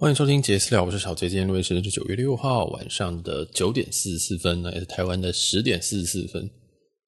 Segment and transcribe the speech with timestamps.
[0.00, 1.28] 欢迎收听杰私聊，我是小杰。
[1.28, 6.50] 今天录音时间是九月六号晚上的九点四十四分，那也是台湾的十点四十四分。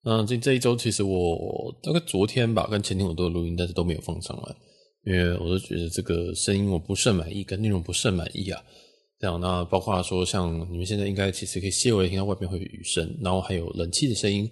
[0.04, 4.54] 那，这这一周其实我大概昨天吧，跟前天我都有录音，但是都没有放上来，
[5.06, 8.62] 因为我都觉得这个声音我不甚满意，跟内容不甚满意啊。
[9.18, 14.46] 这样，那包括说像你们现在应该其实可以细微听到外面会有雨声，然后还有冷气的声音，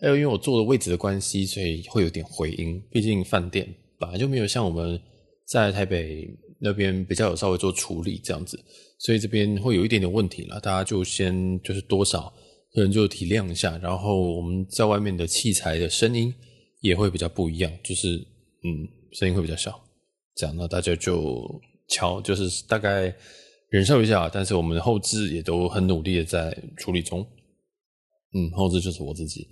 [0.00, 2.82] 还有因为我坐的位置的关系，所以会有点回音。
[2.90, 5.00] 毕竟饭店本来就没有像我们
[5.46, 6.28] 在台北。
[6.64, 8.58] 那边比较有稍微做处理这样子，
[8.98, 12.32] 所以这边会有一点点问题啦，大家就先就是多少
[12.72, 16.34] 可能就体谅一下，然后我们在外面的器材的声音
[16.80, 19.78] 也会比较不一样，就是嗯声音会比较小，
[20.34, 21.46] 这样那大家就
[21.88, 23.14] 瞧，就是大概
[23.68, 27.20] 忍受一下，但是我们的后置也都很努力的在处理中，
[28.32, 29.46] 嗯后置就是我自己，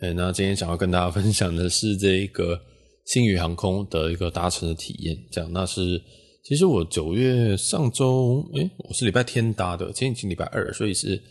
[0.00, 2.60] 哎那今天想要跟大家分享的是这一个
[3.06, 6.02] 星宇航空的一个搭乘的体验，这样那是。
[6.44, 11.22] 其实我九月上周，诶，我是礼拜天搭的，今天已经礼拜二，所以是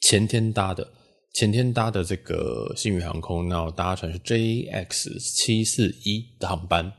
[0.00, 0.86] 前天搭的。
[1.32, 6.90] 前天搭的这个新宇航空，那我搭乘是 JX 七四一的航班。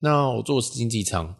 [0.00, 1.32] 那我坐的是经济舱，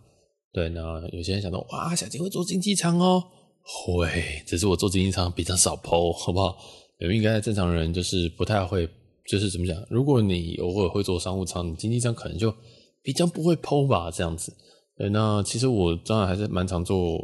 [0.52, 0.68] 对。
[0.68, 0.80] 那
[1.12, 3.22] 有些人想到，哇，小杰会坐经济舱哦，
[3.62, 6.56] 会，只是我坐经济舱比较少 po，好不好？
[7.00, 8.88] 应该正常人就是不太会，
[9.26, 9.76] 就是怎么讲？
[9.90, 12.54] 如果你偶尔会坐商务舱，你经济舱可能就
[13.02, 14.54] 比较不会 po 吧，这样子。
[14.96, 17.20] 对，那其实我当然还是蛮常坐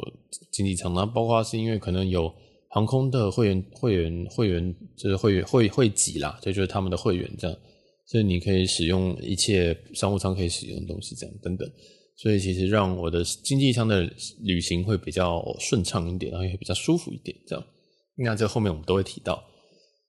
[0.51, 2.29] 经济舱，那包括是因为可能有
[2.69, 7.57] 航空的会员、会员、会员，就是会员会会籍啦，这就是他们的会员这样，
[8.07, 11.71] 所以你可以使用一切商务舱可以使用的东西这样等等，
[12.17, 14.03] 所以其实让我的经济舱的
[14.43, 17.65] 旅行会比较顺畅一点，然后也比较舒服一点这样。
[18.17, 19.41] 那这后面我们都会提到。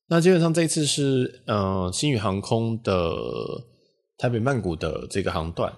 [0.10, 3.16] 那基本上这一次是嗯、呃，星宇航空的
[4.18, 5.72] 台北曼谷的这个航段。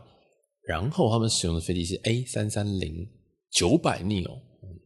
[0.66, 3.08] 然后他们使用的飞机是 A 三三零
[3.52, 4.40] 九百 neo，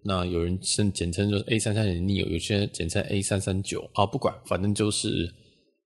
[0.04, 5.32] 那有人称简称就是 A 三三零 neo，有些人简称 A 三三九啊，不管，反正就是，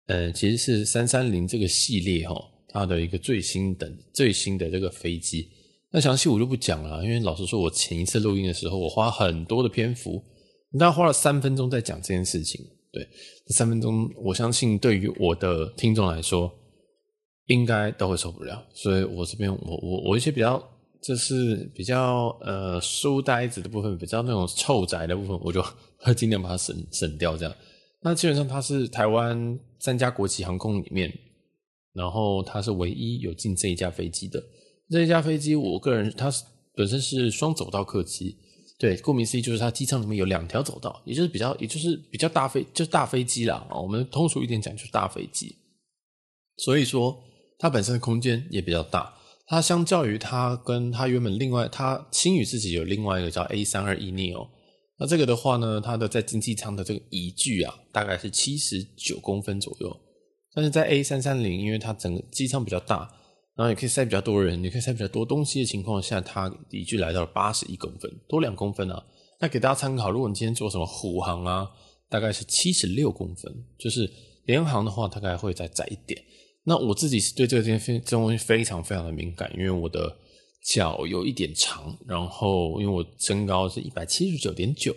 [0.08, 2.36] 呃，其实是三三零这个系列哈，
[2.70, 5.50] 它的一个最新的最新的这个飞机。
[5.92, 10.24] 那详细我就不讲了，因为老实说，我前一次录音的时候，我花很多的篇幅，
[10.80, 12.66] 大概花了三分钟在讲这件事情。
[12.94, 13.06] 对，
[13.48, 16.50] 三分钟，我相信对于我的听众来说。
[17.52, 20.62] 应该都会受不了，所以我这边我我我一些比较
[21.02, 25.62] 就是比较呃书呆子的部分，比较那种臭宅的部分，我就
[25.98, 27.36] 会尽量把它省省掉。
[27.36, 27.54] 这样，
[28.02, 31.12] 那基本上它是台湾三家国际航空里面，
[31.94, 34.42] 然后它是唯一有进这一架飞机的。
[34.90, 38.38] 这一架飞机，我个人它是本身是双走道客机，
[38.80, 43.68] 对，顾名思义就是它机舱里面有两条走道，也就是比较也就是比较大飞就是大飞机啦。
[43.72, 45.56] 我们通俗一点讲就是大飞机，
[46.58, 47.22] 所以说。
[47.62, 49.14] 它本身的空间也比较大，
[49.46, 54.48] 它相较于它跟它原本另外，它星宇自己有另外一个叫 A 三二一 neo，
[54.98, 59.96] 那这个的话呢，它的在经济舱的这个椅距啊，大概是七十九公分左右，
[60.56, 62.98] 但是在 A 三三零，因为它整个机舱比较大，
[63.56, 69.06] 然后也可以塞比较多人，也可以塞比较多东西的情况下，它椅距来到了八十一公分，多两公分啊。
[69.40, 71.70] 那给大家参考，如果你今天坐什么虎航啊，
[72.10, 74.12] 大概是七十六公分，就是
[74.46, 76.20] 联航的话，大概会再窄一点。
[76.64, 80.16] 那我自己是对这个这些这东西非常非常的敏感，因为我的
[80.64, 84.96] 脚有一点长，然后因为我身高是一百七十九点九，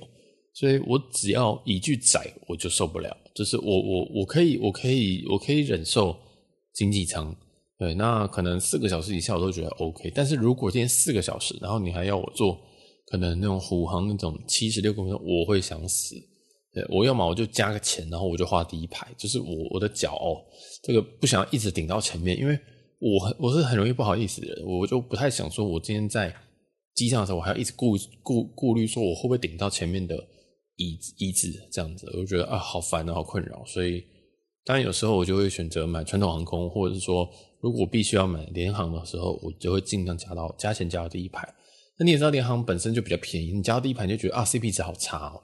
[0.52, 3.16] 所以我只要一句窄我就受不了。
[3.34, 6.14] 就是我我我可以我可以我可以忍受
[6.74, 7.34] 经济舱，
[7.78, 10.12] 对，那可能四个小时以下我都觉得 OK。
[10.14, 12.60] 但是如果今天四个小时，然后你还要我坐
[13.06, 16.14] 可能那种虎航那种七十六公分，我会想死。
[16.74, 20.42] 对，我要么我就加个钱，然后我就画第一排，就是我我的脚哦，
[20.82, 22.58] 这个不想一直顶到前面，因为
[22.98, 26.34] 我很我是很容易不好意思的，我就不太想说，我今天在
[26.94, 30.16] 机上的时候，我还要一直顾顾顾虑说我会不会顶到前面的
[30.76, 34.02] 椅子椅子这样子，我就觉得啊好烦啊，好困扰，所以
[34.64, 37.28] 当然有时候我就会选择买传统航空，或者是说
[37.60, 41.48] 如果我必须要买联航的时候，我就会尽量加到加钱加到第一排。
[41.98, 45.40] 那你也知道联航本身就比较便宜，你加到第一排你就觉得啊 CP 值好差哦。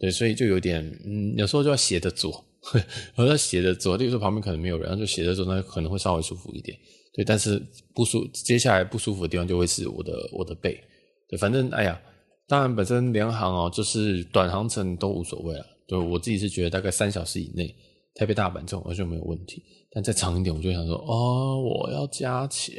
[0.00, 2.42] 对，所以就有点，嗯，有时候就要斜着坐，
[3.16, 6.74] 我要斜着坐，例如说旁边可能没有人，就斜着坐，那可能会稍微舒服一点。
[7.12, 7.62] 对，但是
[7.94, 10.82] 不舒，接下来不舒服的地方就会是我的我的背。
[11.28, 12.00] 对，反正哎呀，
[12.48, 15.66] 当然本身联航哦，就是短航程都无所谓了。
[15.86, 17.74] 对，我自己是觉得大概三小时以内，
[18.14, 19.62] 台北大阪这种完全没有问题。
[19.90, 22.76] 但再长一点，我就想说，哦，我要加钱。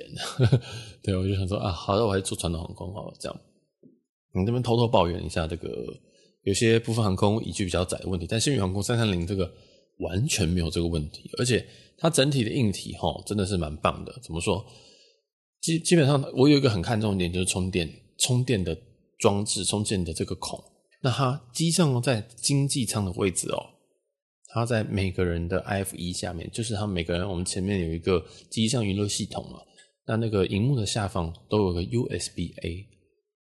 [1.04, 3.40] 对，我就想说啊，好的，我还是坐传统航空好了，这样。
[4.34, 5.70] 你这边偷偷抱怨一下这个。
[6.44, 9.52] 有些部分航空椅距比较窄的问题，但星宇航空三三零这个
[10.00, 11.66] 完全没有这个问题，而且
[11.98, 14.20] 它整体的硬体齁真的是蛮棒的。
[14.24, 14.66] 怎么说？
[15.62, 18.76] 基基本上我有一个很看重点，就是充电充电的
[19.20, 20.60] 装置充电的这个孔，
[21.04, 23.62] 那它机上在经济舱的位置哦，
[24.48, 29.60] 它在每个人的 IFE 下面，就是它每个人我们前面有一个机上娱乐系统嘛，
[30.08, 32.88] 那那个荧幕的下方都有个 USB A，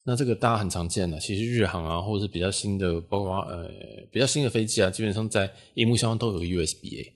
[0.04, 3.68] 那这个大家很常见的，其实日航啊或者是比较新的，包括呃
[4.10, 7.12] 比较新的飞机啊，基本上在荧幕下方都有 USB A，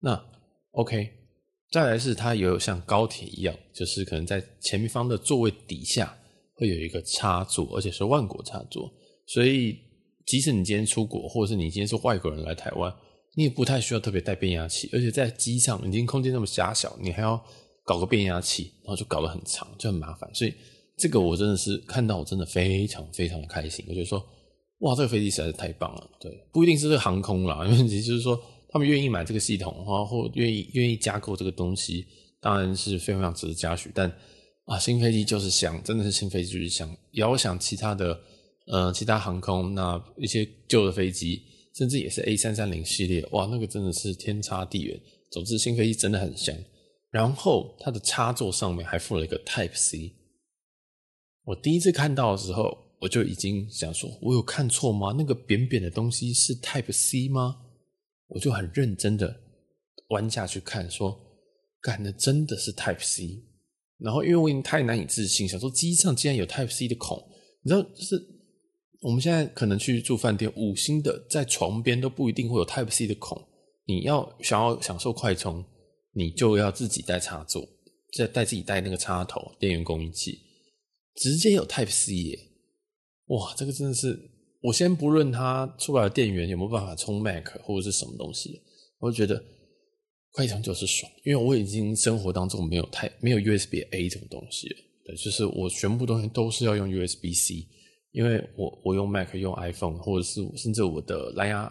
[0.00, 0.24] 那
[0.72, 1.10] OK。
[1.70, 6.12] 再来是它也有像高铁一样，就是可能在前方的座位底下
[6.54, 8.92] 会有一个插座，而且是万国插座。
[9.24, 9.78] 所以
[10.26, 12.92] 即使你今天出国，或者是你今天是外国人来台湾，
[13.36, 14.90] 你也不太需要特别带变压器。
[14.92, 17.40] 而且在机上，已经空间那么狭小，你还要
[17.84, 20.28] 搞个变压器，然后就搞得很长，就很麻烦。
[20.34, 20.52] 所以
[21.00, 23.84] 这个我真的是看到，我真的非常非常的开心。
[23.88, 24.22] 我觉得说，
[24.80, 26.10] 哇，这个飞机实在是太棒了。
[26.20, 28.40] 对，不一定是这个航空啦， 因为其实就是说。
[28.72, 32.06] 他们愿意买这个系统然后，或愿意愿意加购这个东西，
[32.40, 33.90] 当然是非常非常值得嘉许。
[33.92, 34.08] 但
[34.66, 36.88] 啊，新飞机就是香，真的是新飞机就是香。
[37.14, 38.16] 遥想其他的，
[38.68, 41.42] 呃，其他航空那一些旧的飞机，
[41.74, 44.96] 甚至也是 A 三三零系列，哇，那个真的是天差地远。
[45.32, 46.56] 总之，新飞机真的很香。
[47.10, 50.12] 然后它的插座上面还附了一个 Type C。
[51.50, 55.12] 我第一次看到的时候，我就已经想说，我有看错吗？
[55.18, 57.56] 那个扁扁的东西是 Type C 吗？
[58.28, 59.34] 我就很认真的
[60.10, 61.18] 弯下去看，说，
[61.80, 63.42] 干的真的是 Type C，
[63.98, 67.20] 然后因为我已经太难以置信，想说机上竟然有 Type C 的孔，
[67.64, 68.24] 你知道，就是
[69.00, 73.36] 我们现在可能去住饭店，五星的在床边都不一定会有 Type C 的孔，
[73.86, 75.64] 你要想要享受快充，
[76.12, 77.68] 你就要自己带插座，
[78.16, 80.38] 再带自己带那个插头、电源供应器，
[81.20, 82.38] 直接有 Type C 耶，
[83.26, 84.18] 哇，这个真的是。
[84.62, 88.60] 我先不论它出来的电源有没有办法充 Mac 或者是什么东西，
[88.98, 89.42] 我就觉得
[90.32, 94.76] 快充就是爽，因为我已经生活当中没有太没有 USB A 这种东西了，
[95.06, 97.66] 对，就是我全部东西都是要用 USB C，
[98.12, 101.64] 因为我我用 Mac 用 iPhone 或者是甚至我的蓝牙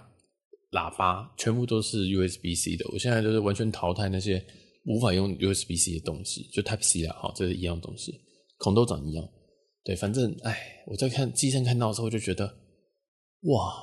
[0.71, 4.43] 喇叭全部都是 USB C 的，我现在就是完全淘汰那些
[4.85, 8.19] 无法用 USB C 的东西，就 Type C 啊，好，这是一样东西，
[8.57, 9.29] 孔都长一样，
[9.83, 12.57] 对，反正哎，我在看机身看到的时候就觉得。
[13.43, 13.73] 哇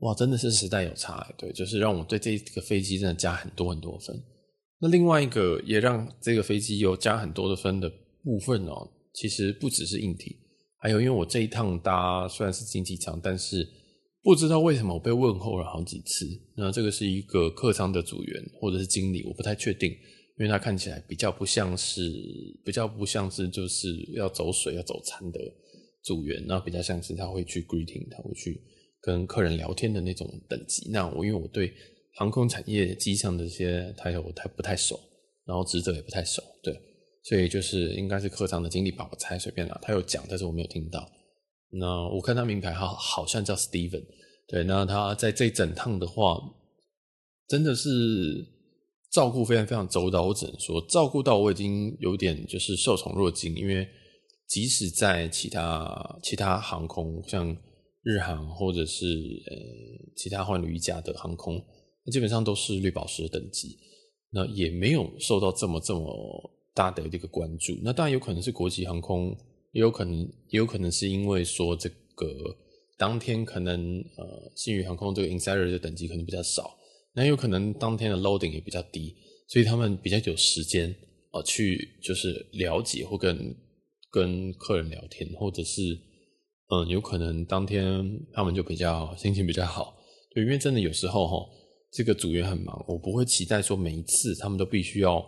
[0.00, 4.14] 哇，真的是时代有差，对，就是让我对这个飞机真的加很多很多分。
[4.78, 7.90] 那另外一个也让这个飞机有加很多的分的
[8.22, 10.36] 部分哦，其实不只是硬体，
[10.78, 13.66] 还有因为我这一趟搭虽然是经济舱，但是
[14.22, 16.26] 不知道为什么我被问候了好几次。
[16.56, 19.90] 那这个是一个客舱的组员或者是经理，我不太确定，
[20.40, 22.02] 因为他看起来比较不像是
[22.64, 25.38] 比较不像是就是要走水要走餐的。
[26.02, 28.58] 组员，那比较像是他会去 greeting，他会去
[29.02, 30.90] 跟客人聊天的那种等级。
[30.90, 31.70] 那我因为我对
[32.14, 34.98] 航空产业机上的这些抬头我太不太熟，
[35.44, 36.74] 然后职责也不太熟，对，
[37.24, 39.78] 所以就是应该是客舱的经理吧，我猜随便啦。
[39.82, 41.06] 他有讲，但是我没有听到。
[41.70, 44.02] 那我看他名牌号好像叫 Steven，
[44.48, 46.40] 对，那他在这整趟的话，
[47.46, 48.42] 真的是
[49.10, 50.22] 照顾非常非常周到。
[50.22, 53.86] 我只能说，照顾到我已经有点就是受宠若惊，因为。
[54.52, 57.56] 即使在其他其他航空，像
[58.02, 59.56] 日航或者是呃
[60.16, 61.54] 其他换了一家的航空，
[62.04, 63.78] 那基本上都是绿宝石等级，
[64.32, 67.78] 那也没有受到这么这么大的一个关注。
[67.84, 69.28] 那当然有可能是国际航空，
[69.70, 72.26] 也有可能也有可能是因为说这个
[72.98, 76.76] 当天可能呃新宇航空这个 insider 的等级可能比较少，
[77.14, 79.14] 那有可能当天的 loading 也比较低，
[79.48, 80.94] 所以他们比较有时间
[81.30, 83.54] 啊、去就是了解或跟。
[84.12, 85.96] 跟客人聊天，或者是，
[86.68, 89.94] 嗯，有可能当天他们就比较心情比较好，
[90.34, 91.48] 对，因为真的有时候齁，
[91.92, 95.24] 这个组员很忙，我不会期待说每一次他们都必须要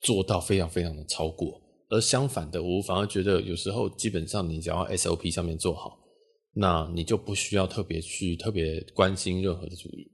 [0.00, 5.96] 做到非常非常的超过，而相反的，我反而觉得有时候基本上你只要 SOP 上面做好，
[6.52, 10.04] 那你就不需要特别去特别关心任何的组员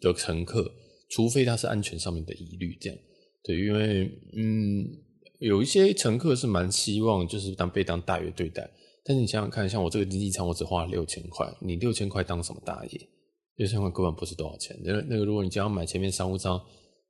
[0.00, 0.72] 的乘客，
[1.10, 2.98] 除非他是安全上面的疑虑，这样，
[3.42, 5.00] 对，因为嗯。
[5.40, 8.70] 有一些乘客是蛮希望，就是当被当大爷对待。
[9.04, 13.08] 但是你想想看，像我这个经济舱，我只花了六千块，你六千块当什么大爷？
[13.56, 14.74] 六千块根本不是多少钱。
[14.82, 16.58] 那那个，如果你只要买前面商务舱，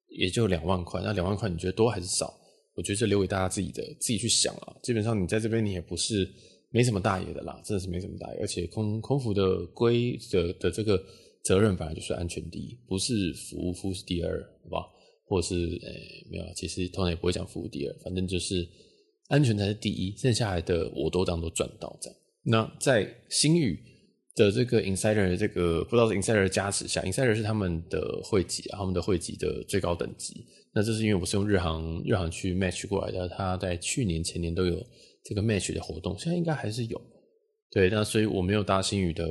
[0.08, 1.00] 也就两万块。
[1.04, 2.34] 那两万块你觉得多还是少？
[2.74, 4.74] 我觉得这留给大家自己的自己去想啊。
[4.82, 6.28] 基本上你在这边你也不是
[6.70, 8.40] 没什么大爷的啦，真的是没什么大爷。
[8.40, 11.00] 而且空空服的规的的这个
[11.44, 14.90] 责任本来就是安全第一，不是服务服务是第二，好不好？
[15.26, 18.66] 或是诶、没有，其实通常也不会讲服务第二，反正就是
[19.28, 22.18] 安全才是第一，剩下来的我都当做赚到这样。
[22.42, 23.78] 那在星宇
[24.34, 30.44] 的这个 Insider 的这个不知道是 Insider 的加持下，Insider 是他们的会籍啊，他们的会籍的最高等级。
[30.74, 34.84] 那这是因为我是用日航日航去 match 过来的，他在去年前年都有
[35.24, 37.00] 这个 match 的活动，现在应该还是有。
[37.74, 39.28] 对，那所以我没有搭星宇的，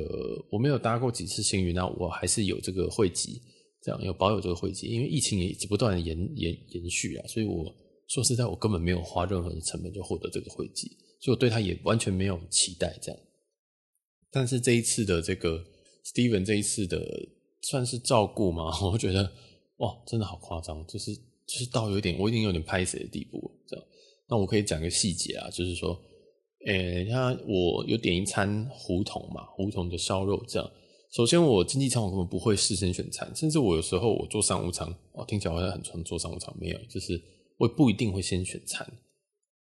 [0.50, 3.40] 我没有搭过几次星宇，那我还是有这个汇集，
[3.80, 7.74] 这样有保有这个汇集，因为疫情也一直不断的延延延续啊，所以我
[8.06, 13.18] 说实在，我根本没有花任何的成本就获得这个汇集，所以我对他也完全没有期待这样。
[14.30, 15.64] 但是这一次的这个
[16.04, 17.02] Steven 这一次的
[17.62, 19.32] 算是照顾嘛， 我觉得
[19.78, 23.86] 哇，真的好夸张，就是就是到有点我已经有点拍死的地步这样。
[24.28, 25.98] 那我可以讲个细节啊，就是说。
[26.66, 30.70] 诶、欸，他我有点一餐胡同嘛，胡同的烧肉这样。
[31.12, 37.20] 首先，我经济舱我根本不会事先选餐，甚至我有时候我坐商务舱，哦，听起来好像很常坐商务舱，没有，就是
[37.58, 38.86] 我不一定会先选餐。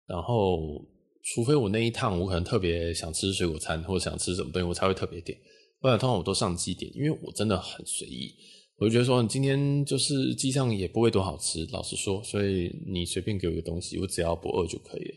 [0.08, 0.84] 然后，
[1.24, 5.38] 除非我那一趟我可能特别想吃水果餐，或者想吃什么东西，我才会特别点。
[5.80, 8.34] 不然通常我都上机点，因为我真的很随意。
[8.78, 15.16] 我就觉得说，你今天就是机上也不会多好吃，老实说，所以你随便给我一个东西，我只要不饿就可以了。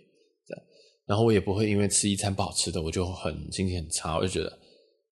[1.06, 4.58] 然后我也不会因为吃一餐不好吃的，我就很心情很差，我就觉得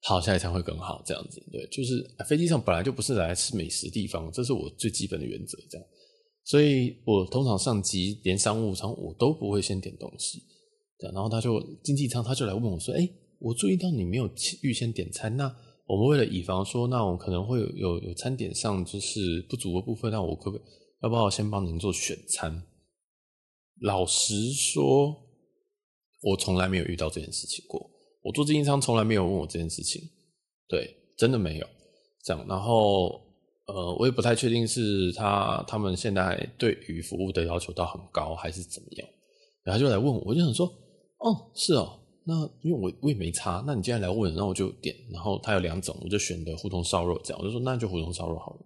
[0.03, 1.41] 好，下一餐会更好这样子。
[1.53, 5.57] 对，就是飞机上本来就不是来吃美食地方，这是我最基本的原则。
[5.71, 5.87] 这样，
[6.43, 10.43] 所以我通常上机连商务舱我都不会先点东西。
[10.99, 13.09] 然后他就经济舱他就来问我说：“哎，
[13.39, 14.29] 我注意到你没有
[14.63, 15.45] 预先点餐，那
[15.87, 20.67] 我们为了以防说，那我可能会有有餐点上就是不足的部分，那我可不可以
[21.05, 22.65] 要不要先帮您做选餐？”
[23.81, 25.24] 老实说。
[26.25, 27.91] 我从来没有遇到这件事情过，
[28.23, 30.01] 我做经济舱从来没有问我这件事情，
[30.67, 31.67] 对，真的没有
[32.25, 32.47] 这样。
[32.49, 33.21] 然后，
[33.67, 39.07] 呃，我也不太确定是他他们现在对于服务的要求到很高，还是怎么样。
[39.65, 40.67] 然后就来问我，我就想说，
[41.19, 44.97] 哦，是哦，那因为我我也没差，那你既然来问，那我就点。
[45.13, 48.61] 然后他有两种，我就选的胡同烧肉这样，我就说那就胡同烧肉好了。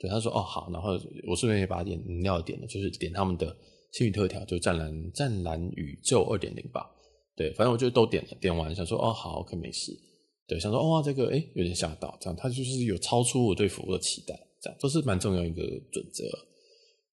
[0.00, 0.90] 对，他说哦好，然后
[1.28, 3.56] 我顺便也把点饮料点了，就是点他们的
[3.92, 6.84] 星宇特调，就湛蓝湛蓝宇宙二点零吧。
[7.36, 9.92] 对，反正我就都点了，点完想说哦好，OK 没事。
[10.48, 15.62] 对，想说哦这个诶有点吓到，这样他就是有超出我对服务的期待，这样都是蛮重要一个
[15.92, 16.24] 准则。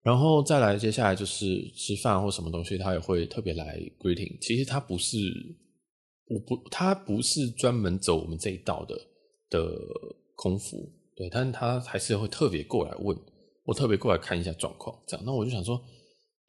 [0.01, 4.39] 然后再来，接下来就是吃饭或什么东西，他也会特别来 greeting。
[4.41, 5.17] 其实他不是，
[6.29, 8.99] 我不，他不是专门走我们这一道的
[9.51, 9.77] 的
[10.35, 13.15] 空服，对，但他还是会特别过来问
[13.65, 15.23] 我，特别过来看一下状况，这样。
[15.23, 15.79] 那我就想说。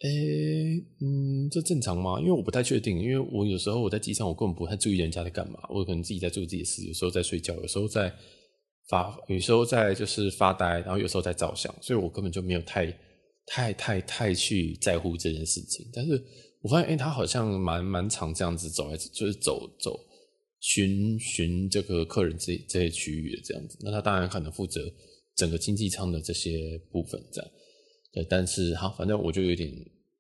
[0.00, 2.20] 诶、嗯，这正常吗？
[2.20, 8.14] 因为我不太确定，因为我有时候我在机场，我根本不太注意人家在干嘛，我可能自己在做自己的事，有时候在睡觉，有时候在
[8.88, 12.86] 发，有时候在就是发呆，然后有时候在照相，所以我根本就没有太
[13.46, 15.84] 太太太去在乎这件事情。
[15.92, 16.22] 但是
[16.62, 19.98] 我发现，诶、他好像蛮蛮常这样子走来，就是走走
[20.60, 23.76] 巡巡这个客人这这些区域的这样子。
[23.80, 24.80] 那他当然可能负责
[25.34, 27.50] 整个经济舱的这些部分这样。
[28.12, 29.70] 对，但是好，反正我就有点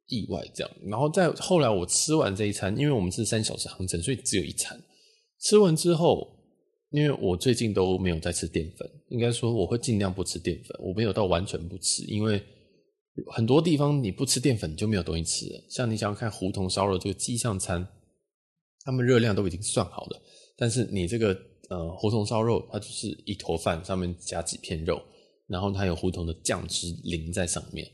[0.08, 0.70] 意外这样。
[0.86, 4.78] 然后在后来我吃完这一餐，因为我们是三小时航程，所以只有一餐。
[5.40, 6.26] 吃完之后，
[6.90, 10.78] 因为我最近都没有在吃淀粉，应该说我会尽量不吃淀粉。
[10.82, 12.42] 我没有到完全不吃，因为
[13.32, 15.64] 很多地方你不吃淀粉就没有东西吃了。
[15.70, 17.86] 像你想要看胡同烧肉这个机上餐，
[18.84, 20.22] 他们热量都已经算好了，
[20.56, 21.36] 但是你这个
[21.70, 25.00] 呃胡同烧肉，它就是一坨饭上面夹几片肉。
[25.48, 27.90] 然后它有胡同的酱汁淋在上面，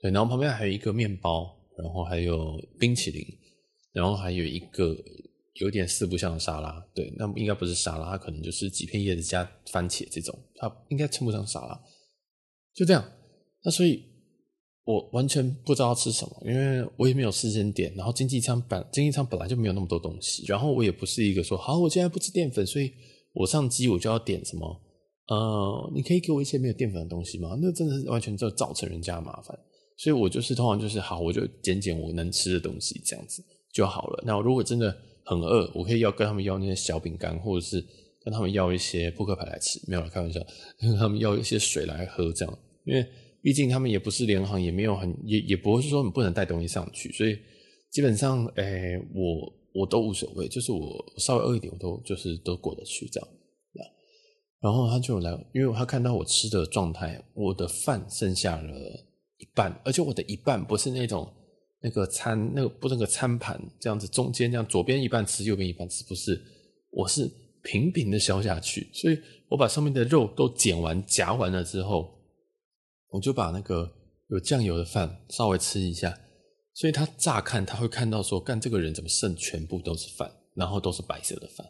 [0.00, 3.22] 对，然后旁边还有一个面包，然后还有冰淇淋，
[3.92, 4.96] 然后还有一个
[5.60, 11.78] 有点四不像的沙拉，对，那应该不是沙拉，它可能就是几片叶子加番茄这种，它应该称不上沙拉，
[12.74, 13.04] 就这样。
[13.62, 14.02] 那所以
[14.84, 22.92] 我完全不知道吃什么，因为我也没有事先点，然后经济舱本经济舱本来就没有那么多东西，然后我也不是一个说好，我现在不吃淀粉，所以
[23.34, 24.80] 我上机我就要点什么。
[25.28, 27.58] 呃，你可以给我一些没有淀粉的东西吗？
[27.60, 29.58] 那真的是完全就造成人家麻烦，
[29.96, 34.22] 所以我就是通常就是好，我就捡捡我能吃的东西这样子就好了。
[34.26, 37.82] 那如果真的很饿，我可以要跟他们要那些小饼干，或者是
[38.22, 40.38] 跟他们要一些扑克牌来吃，没有来开玩笑，
[40.78, 43.06] 跟他们要一些水来喝这样，因为
[43.40, 47.38] 毕竟他们也不是联航，也没有很也也不会是说你不能带东西上去，所以
[47.90, 53.28] 基本上，哎、我我都无所谓，就是我稍微饿一点，我都就是都过得去这样。
[54.64, 58.72] 然后他就来，因为他看到我吃的状态，我的饭剩下了
[59.36, 61.30] 一半，而且我的一半不是那种
[61.82, 66.42] 那个餐，那个不那个餐盘这样子，中间这样左边一半吃，右边一半吃，不是，
[66.92, 67.30] 我是
[67.62, 69.18] 平平的削下去，所以
[69.50, 72.10] 我把上面的肉都剪完夹完了之后，
[73.10, 73.92] 我就把那个
[74.30, 76.18] 有酱油的饭稍微吃一下，
[76.72, 81.66] 所以他乍看他会看到说，干这个人怎么剩全部都是饭，然后都是白色的饭。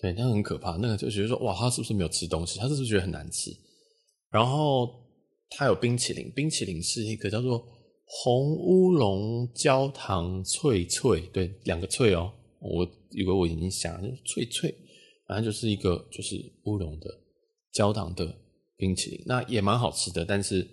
[0.00, 0.76] 对，那很可怕。
[0.76, 2.58] 那个就觉得说，哇，他是不是没有吃东西？
[2.58, 3.50] 他是不是觉得很难吃？
[4.30, 4.88] 然后
[5.50, 7.66] 他有冰淇淋，冰淇淋是一个叫做
[8.04, 14.72] 红乌龙焦糖脆脆，对，两个脆哦，我以为我已经想就是脆脆，
[15.26, 17.10] 反正就是一个就是乌龙的
[17.72, 18.32] 焦糖的
[18.76, 20.24] 冰淇淋，那也蛮好吃的。
[20.24, 20.64] 但是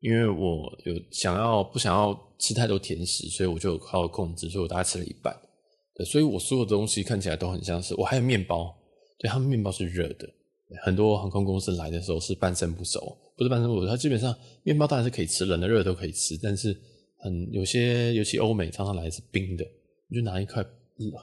[0.00, 5.34] 因为我有想要不想要吃太多甜食，所以我就有靠控制，所以我大概吃了一半。
[5.96, 8.76] 对，所以我所有的东西看起来都很像是我还有面包，
[9.18, 10.28] 对，他们面包是热的。
[10.82, 16.76] 很多航空公司来的时候是半生不熟，不是半生不熟，它基本上面包当然是可以吃，冷的热的都可以吃，但是
[17.18, 19.64] 很有些尤其欧美常常来是冰的，
[20.08, 20.64] 你就拿一块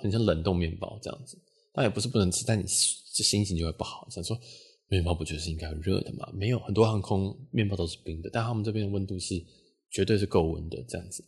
[0.01, 1.38] 很像冷冻面包这样子，
[1.74, 4.39] 但也不是不能吃，但你心情就会不好，想说
[4.88, 6.25] 面包不就是应该热的吗？
[6.34, 9.36] 没有，很多航空面包都是冰的，但他们这边的温度是
[9.92, 11.22] 绝对是够温的这样子。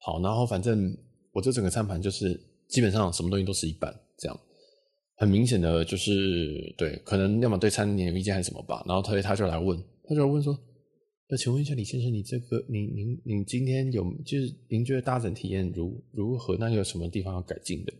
[0.00, 0.92] 好，然后反正
[1.32, 2.40] 我这整个餐盘就是
[2.70, 4.40] 基本上什么东西都是一半这样。
[5.16, 8.82] 很明显的就是对，可能要么对餐点有意见还是什么吧。
[8.86, 10.58] 然后他他就来问，他就问说
[11.28, 16.56] ：“那请问一下李先生，你这个您您您今天有就是您觉得搭乘体验如如何？
[16.56, 17.92] 那有什么地方要改进的？”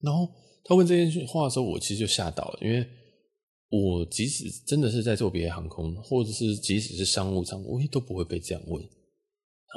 [0.00, 0.26] 然后
[0.64, 2.86] 他问这件话的时候，我其实就吓到了，因为
[3.68, 8.82] 我即使真的是在做别的航空，或者是即使是商务舱，我也都不会被这样问。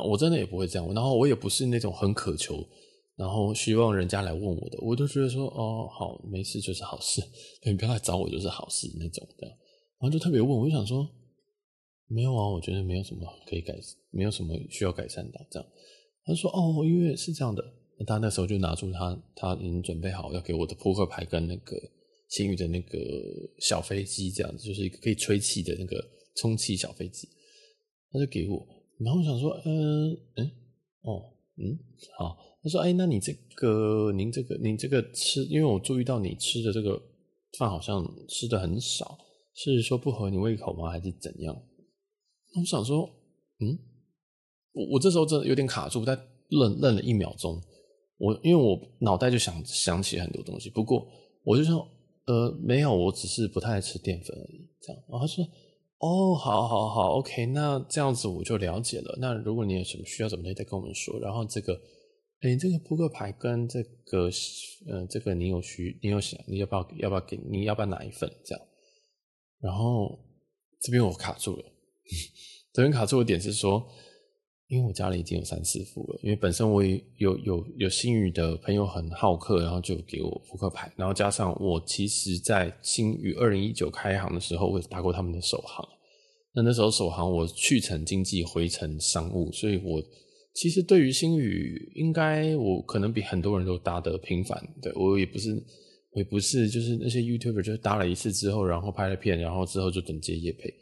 [0.10, 2.66] 我真的也不会这样问，然后我也不是那种很渴求。
[3.20, 7.22] 然后希望人家来问我的，我都觉得说哦，好，没事就是好事，
[7.66, 9.46] 你不要来找我就是好事那种的。
[9.46, 11.06] 然后就特别问，我就想说，
[12.08, 13.78] 没有啊，我觉得没有什么可以改，
[14.12, 15.70] 没有什么需要改善的这样。
[16.24, 17.62] 他说哦，因为是这样的，
[18.08, 21.76] 他那时候就拿出他他已经准备好要给我的扑克牌跟那个
[22.30, 22.98] 星宇的那个
[23.60, 26.02] 小飞机这样子，就是一个可以吹气的那个
[26.38, 27.28] 充气小飞机，
[28.14, 28.66] 他就给我，
[28.98, 30.52] 然后我想说，嗯嗯
[31.02, 31.78] 哦嗯
[32.18, 32.49] 好。
[32.70, 37.02] 说：“哎，那你这个，您这个，您这个吃，因为我注意到你吃的这个
[37.58, 39.18] 饭好像吃的很少，
[39.56, 40.90] 是说不合你胃口吗？
[40.90, 41.56] 还是怎样？”
[42.56, 43.10] 我想说，
[43.60, 43.78] 嗯，
[44.74, 46.18] 我我这时候真的有点卡住，但
[46.50, 47.62] 愣愣了一秒钟。
[48.18, 51.08] 我因为我脑袋就想想起很多东西，不过
[51.44, 51.88] 我就说，
[52.26, 54.70] 呃，没有，我只是不太爱吃淀粉而已。
[54.82, 55.46] 这样，然后他说
[56.00, 59.18] ：“哦，好好好，OK，那这样子我就了解了。
[59.20, 61.20] 那如果你有什么需要，怎么东西再跟我们说。
[61.20, 61.80] 然后这个。”
[62.42, 64.30] 哎，这个扑克牌跟这个，
[64.88, 68.66] 呃，这个你有需，你有想，你要不要，要不要给，你要不要拿一份这样？
[69.60, 70.18] 然后
[70.80, 71.66] 这边我卡住了，
[72.72, 73.86] 这边卡住的点是说，
[74.68, 85.86] 因为我家里已经有三四副了，因为本身我也有有有新宇的朋友很好客，然后就给我扑克牌，然后加上我其实在新宇二零一九开行的时候，我也搭过他们的首航，
[86.54, 90.02] 那那时候首航我去程经济，回程商务，所以我。
[90.54, 94.62] 其实对于星宇，应该我可能比很多人都搭得频繁。
[94.82, 95.52] 对，我也不是，
[96.12, 100.74] 我也不是，就是那些 YouTuber 就搭了一次之后，然后拍了片，然后之后就等接业配。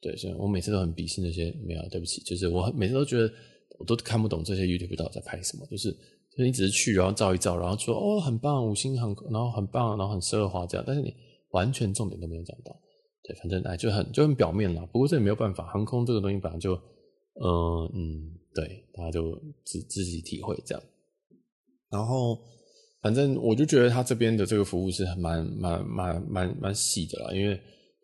[0.00, 3.30] 对，所以我每次都很鄙视那些，没有，对不起，就是我每次都觉得
[3.78, 11.14] 我都看不懂这些 YouTuber 到底在拍什么，就是就是你只是去然后照一照，然后说哦很棒，五星航空，然后很棒，然后很奢华这样，但是你
[11.50, 12.74] 完全重点都没有讲到。
[13.22, 14.84] 对，反正哎就很就很表面啦。
[14.90, 16.74] 不过这也没有办法，航空这个东西本来就，
[17.34, 18.36] 嗯嗯。
[18.52, 20.82] 对，大家就自自己体会这样。
[21.88, 22.36] 然后，
[23.00, 27.54] 反正我就觉得他这边的这个服务是蛮蛮蛮蛮蛮细的啦，因为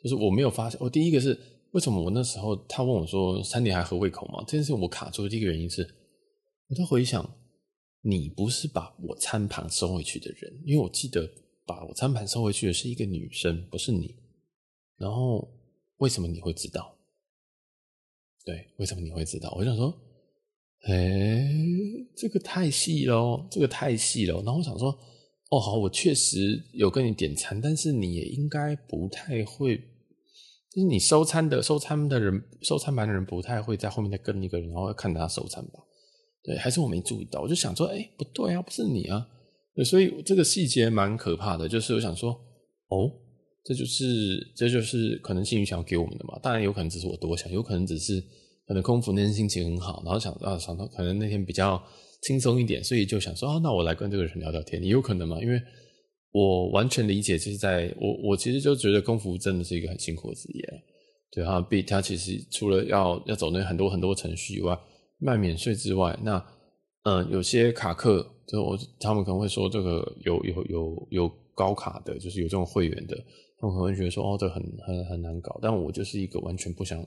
[0.01, 1.37] 就是我没有发现，我第一个是
[1.73, 4.39] 为什么我那时候他问我说三点还合胃口吗？
[4.47, 5.83] 这件事情我卡住的第一个原因是，
[6.69, 7.29] 我在回想，
[8.03, 11.29] 你不是把我餐盘收回去的人，因为我记得
[11.67, 14.15] 把我餐盘收回去的是一个女生，不是你。
[14.97, 15.53] 然后
[15.97, 16.96] 为什么你会知道？
[18.47, 19.55] 对，为什么你会知道？
[19.59, 19.93] 我想说。
[20.89, 21.49] 哎、欸，
[22.17, 24.37] 这个太细了，这个太细了。
[24.43, 24.97] 然后我想说，
[25.51, 35.81] 哦，好，我确实有跟你点餐，但是你也应该不太会，就是你收餐的收餐的人，收餐盘的人不太会在后面再跟一个人，然后看他收餐吧？
[36.45, 37.41] 对，还是我没注意到？
[37.41, 39.27] 我就想说，哎、不对啊，不是你啊。
[39.75, 42.31] 对，所以这个细节蛮可怕的，就是我想说，
[42.91, 43.11] 哦，
[43.67, 46.39] 这就是这就是可能幸运想要给我们的嘛？
[46.43, 48.23] 当然有可能只是我多想，有可能只是。
[48.69, 51.81] 可能空服那天心情很好，然后想啊想到可能那天比较
[52.23, 55.41] 轻松一点，所以就想说啊，那我来跟这个人聊聊天，也有可能嘛？
[55.41, 55.63] 因为
[56.33, 60.83] 我完全理解，就是在我我其实就觉得空服真的是一个很辛苦的职业，
[61.31, 64.77] 对哈，比他其实除了要要走那很多很多程序以外，
[65.21, 66.45] 卖免税之外，那
[67.05, 73.17] 嗯、有些卡客就我他们可能会说这个有有有有高卡的，就是有这种会员的，
[73.59, 77.07] 他们可能会觉得说哦这很很很难搞，但我就是一个完全不想。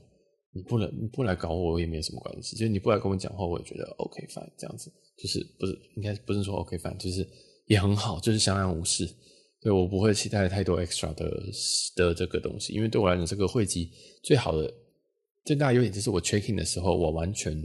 [0.51, 2.55] 你不能你不来搞我，我也没什么关系。
[2.55, 7.23] 就是你不来跟我讲话，我也觉得 OK fine 这样子，就是不是应该不是说 OK fine，就是
[7.67, 9.07] 也很好，就是相安无事。
[9.61, 11.29] 对，我不会期待太多 extra 的
[11.95, 13.91] 的这个东西，因为对我来讲，这个汇集
[14.23, 14.73] 最好的
[15.45, 17.55] 最大优点就是我 checking 的时候，我完全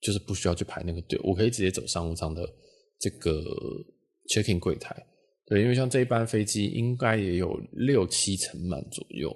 [0.00, 2.48] 就是不需要去排那个队，我可以直接走商务舱的
[3.00, 3.42] 这个
[4.28, 4.94] checking 柜台。
[5.48, 9.34] 对，因为像这一班飞机应该也有六七成满左右。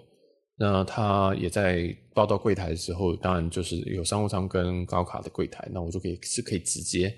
[0.59, 7.13] 那他也在报到柜台的时候，当然就是有商务舱跟高卡的柜台，那我就可以是可以直接，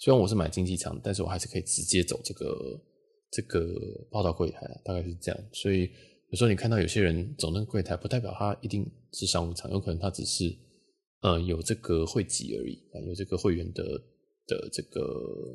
[0.00, 2.80] 虽然我是买经济舱，但是我还是可以直接走这个
[3.30, 3.68] 这个
[4.10, 5.40] 报到柜台，大概是这样。
[5.52, 5.82] 所以
[6.30, 10.50] 有时候你看到有些人走那个柜台，不代表他一定是商务舱，有可能他只是
[11.20, 13.84] 呃有这个会籍而已，有这个会员的
[14.46, 15.00] 的这个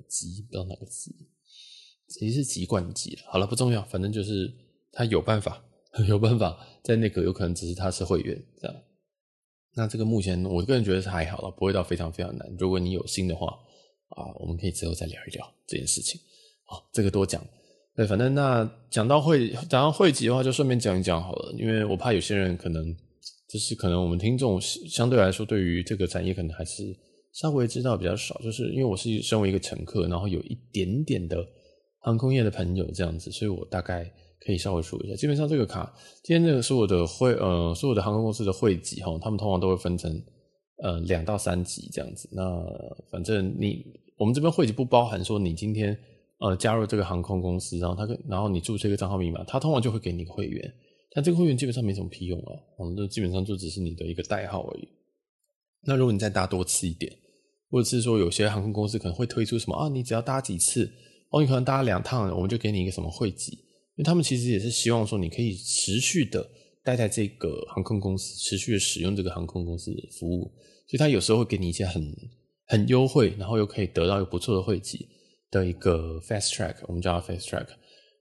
[0.07, 1.11] 籍，不知道哪个籍，
[2.07, 3.17] 其实是籍贯籍。
[3.27, 4.51] 好了，不重要，反正就是
[4.91, 5.63] 他有办法。
[6.07, 8.75] 有办法在那个有可能只是他是会员这样，
[9.75, 12.51] 那这个目前我个人觉得是还好了，不会到非常非常难。
[12.57, 13.45] 如果你有心的话
[14.09, 16.19] 啊，我们可以之后再聊一聊这件事情。
[16.65, 17.45] 好，这个多讲。
[17.95, 22.83] 对，反正那讲到会讲到会籍的话，就顺便讲一讲好了，因为我怕有些人可能
[23.47, 26.83] 就是可能我们听众相对来说对于这个产业可能还是
[27.33, 31.37] 稍微知道比较少，就是因为我是身为一个乘客，然后有一点点的
[32.03, 34.07] 航空业的朋友这样子，所以我大概。
[34.45, 40.11] 可以稍微说一下，基本上这个卡，今天这个所有的会，呃，所有的航空公司的会籍哈，他们通常都会分成
[40.83, 42.27] 呃两到三级这样子。
[42.33, 42.61] 那
[43.09, 43.85] 反正你
[44.17, 45.97] 我们这边会籍不包含说你今天
[46.39, 50.73] 呃加入这个航空公司，然后他然后你注册一个账号密码，他通常就会给你一个会员，
[51.15, 54.85] 但这个会员基本上没什么屁用啊，我们这基本上就只是你的一个代号而已。
[55.85, 57.09] 那如果你再搭多次一点，
[57.71, 60.91] 或者是说有些航空公司可能会推出什么啊，你只要搭几次，
[61.33, 63.51] 哦，你可能搭两趟，我们就给你一个什么会籍。
[63.95, 66.47] 因为他们其实也是希望说，你可以持续的
[66.83, 70.43] 待在这个航空公司，持续的使用这个航空公司的服务，
[70.87, 72.03] 所以他有时候会给你一些很
[72.67, 75.07] 很优惠，然后又可以得到一个不错的会籍
[75.49, 77.67] 的一个 fast track，我们叫它 fast track。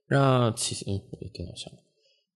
[0.09, 1.79] 那其实，嗯，我的电脑响了。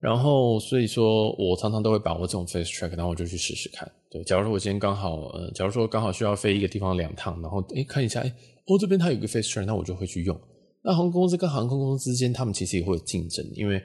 [0.00, 3.90] 然后，所以说我常常都会把握这种 fast track，然后我就去试试看。
[4.10, 8.28] 对，假如说我今天刚好，呃，假如说刚好需要飞一个地方两趟，然后诶看一下，诶
[8.66, 10.38] 哦这边它有个 fast track，那我就会去用。
[10.84, 13.82] 那航空公司跟航空公司之间，他们其实也会有竞争，因为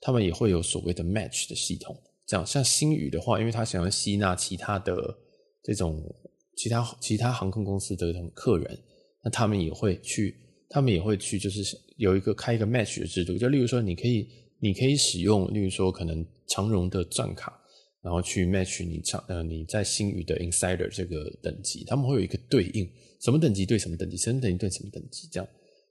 [0.00, 1.94] 他们也会有所谓的 match 的系统。
[2.26, 4.96] 这样，像星宇的话，因为他想要吸纳其他的
[5.62, 6.02] 这种
[6.56, 8.78] 其他其他航空公司的这种客人，
[9.22, 10.34] 那他们也会去，
[10.70, 11.62] 他们也会去，就是
[11.98, 13.36] 有一个开一个 match 的制度。
[13.36, 14.26] 就例如说，你可以
[14.60, 17.52] 你可以使用，例如说可能长荣的钻卡，
[18.00, 22.88] 然后去 match 你长呃你在星宇的 Insider 这个等级，他们会有一个对应，
[23.20, 25.48] 什么等级对什么等级，什么等级对什么等级这样。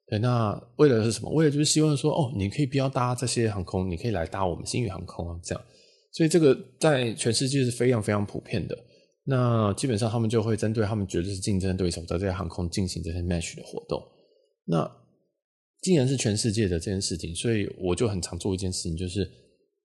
[0.09, 1.31] 对，那为了是什么？
[1.31, 5.63] 为了就是希望说，哦，你可以不要搭这些航空，你可以来搭我们星宇航空啊，这样。
[6.11, 8.75] 所以这个在全世界是非常非常普遍的。
[9.25, 14.01] 那基本上他们就会针对他们觉得是竞争对手的这些航空进行这些 match 的活动。
[14.65, 14.91] 那
[15.83, 19.29] 既然是全世界的这件事情，所以我就很常做一件事情，就是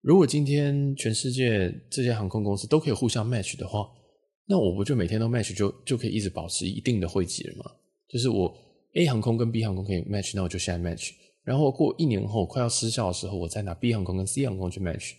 [0.01, 3.87] 如果今天全世界这些航空公司都可以互相 match 的话，
[4.47, 7.71] 那我不就每天都 match 就就可以一直保持一定的汇集了吗？
[8.09, 8.64] 就是我。
[8.95, 11.11] A 航空跟 B 航空可以 match，那我就现在 match。
[11.45, 15.13] 然后过一年后快要失效的时候，我再拿 B 航空跟 C 航空去 match。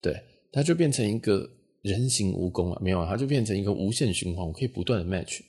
[0.00, 0.14] 对，
[0.52, 1.48] 它就变成一个
[1.82, 5.40] 人形蜈蚣啊，没有，它就变成一个无限循环，我可以不断的 match。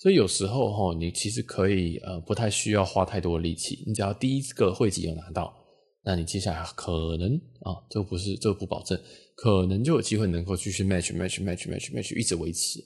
[0.00, 5.54] 所以有时候齁，你其实可以呃不太需要花太多的力气，你只要第一个汇集有拿到，
[6.04, 8.98] 那你接下来可能啊，这不是这个不保证，
[9.34, 12.82] 可能就有机会能够继续 match match match match match 一直维持。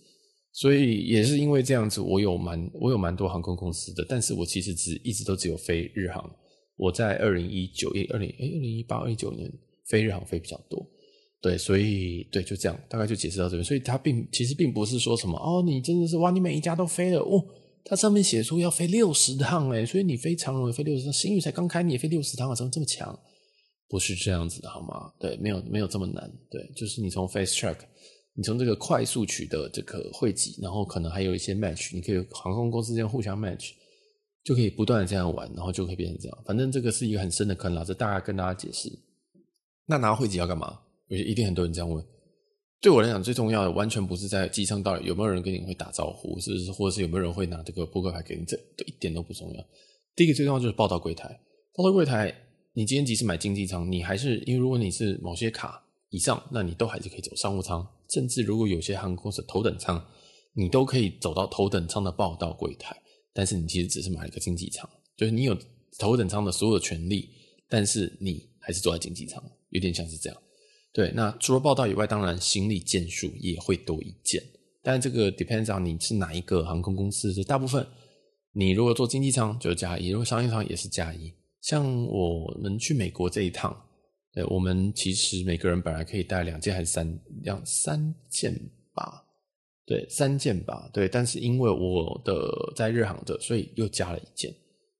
[0.52, 6.30] 所以也是因为这样子，我有蛮我有蛮多航空公司的，但是我其实只一直都只有飞日航。
[6.76, 9.50] 我在二零一九二零诶二零一八二零一九年
[9.86, 10.84] 飞日航飞比较多，
[11.40, 13.64] 对，所以对就这样，大概就解释到这边。
[13.64, 17.44] 所以它并其实并不是说什么哦，你真的是哇，你每一家都飞了哦，
[17.84, 23.18] 它上面写出要飞六十趟诶，所以你飞长荣飞六十趟，新宇才刚开你也飞六十趟啊，怎么这么强？
[23.88, 25.12] 不是这样子的好吗？
[25.20, 27.78] 对，没有没有这么难，对，就是你从 face Track。
[28.34, 33.72] 你从这个快速取得这个汇集，然后可能还有一些 match，你可以航空公司之间互相 match，
[34.42, 36.38] 就可以不断的这样玩，然后就可以变成这样。
[36.46, 38.90] 反正这个是一个很深的坑啦，这大概跟大家解释。
[39.86, 40.80] 那拿汇集要干嘛？
[41.08, 42.02] 有些一定很多人这样问。
[42.80, 49.64] 对我来讲，最重要的完全不是在机舱到底有没有人跟你会打招呼，是不是或者是有没有人会拿这个扑克牌给你，这都一点都不重要。
[50.16, 51.28] 第一个最重要就是报到柜台，
[51.74, 52.34] 报到柜台，
[52.72, 57.86] 你今天即使买经济舱，你还是因为如果你是某些卡以上，那你都还是可以走商务舱。
[58.12, 60.04] 甚至如果有些航空公司头等舱，
[60.52, 62.94] 你都可以走到头等舱的报到柜台，
[63.32, 65.56] 但是你其实只是买了一个经济舱，就是你有
[65.98, 67.30] 头等舱的所有的权利，
[67.70, 70.38] 但是你还是坐在经济舱，有点像是这样。
[70.92, 74.42] 对，那除了报到以外，当然行李件数也会多一件，
[74.82, 77.86] 但这个 depends on 你是哪一个航空公司，就大部分
[78.52, 81.32] 你如果坐经济舱就加一，如果商业舱也是加一。
[81.62, 83.74] 像我们去美国这一趟。
[84.34, 88.54] 对，我们其实每个人本来可以带两件还是三两三件
[88.94, 89.24] 吧？
[89.84, 90.88] 对，三件吧。
[90.92, 94.54] 对，但是因为我的在日航的，所以又加了一件。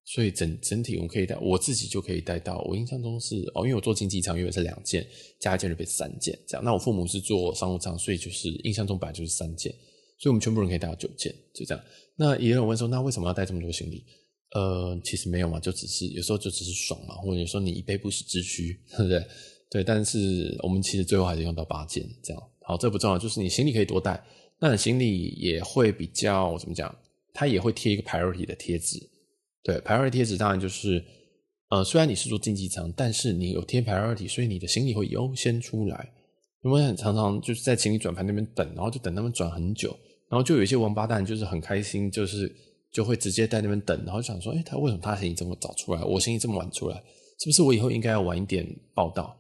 [0.05, 2.61] 所以整整体我们可以带，我自己就可以带到。
[2.63, 5.07] 我印象中是哦，因为我坐经济舱，因为是两件，
[5.39, 6.65] 加一件就变三件这样。
[6.65, 9.73] 那我父母是坐商务舱，所以就是印象中本来就是三件，
[10.19, 11.83] 所以我们全部人可以带到九件，就这样。
[12.17, 14.05] 那也有人问说，那为什么要带这么多行李？
[14.55, 19.27] 呃，其实没有嘛，就只是有时候就只是爽嘛，或者有时候你以备不时之需，对不对？
[19.71, 22.43] 对，但是我们其实最后还是用到八件这样。
[22.63, 24.23] 好，这不重要，就是你行李可以多带，
[24.61, 26.95] 那你行李也会比较怎么讲？
[27.33, 29.01] 它也会贴一个 priority 的贴纸。
[29.63, 31.03] 对，priority 贴纸当然就是，
[31.71, 36.13] 呃，虽然你是坐经济舱，但是你有贴 priority，所以你的行李会优先出来。
[36.63, 42.55] 因为很常常就是在行李转盘那边等，然后就等他们转很久，然后就有一些王八蛋就是很开心，就是
[42.93, 46.97] 就会直接在那边等，然后想说，诶，他为什么他行李这么早出来，我行李这么晚出来，
[47.41, 49.37] 是不是我以后应该要晚一点报到？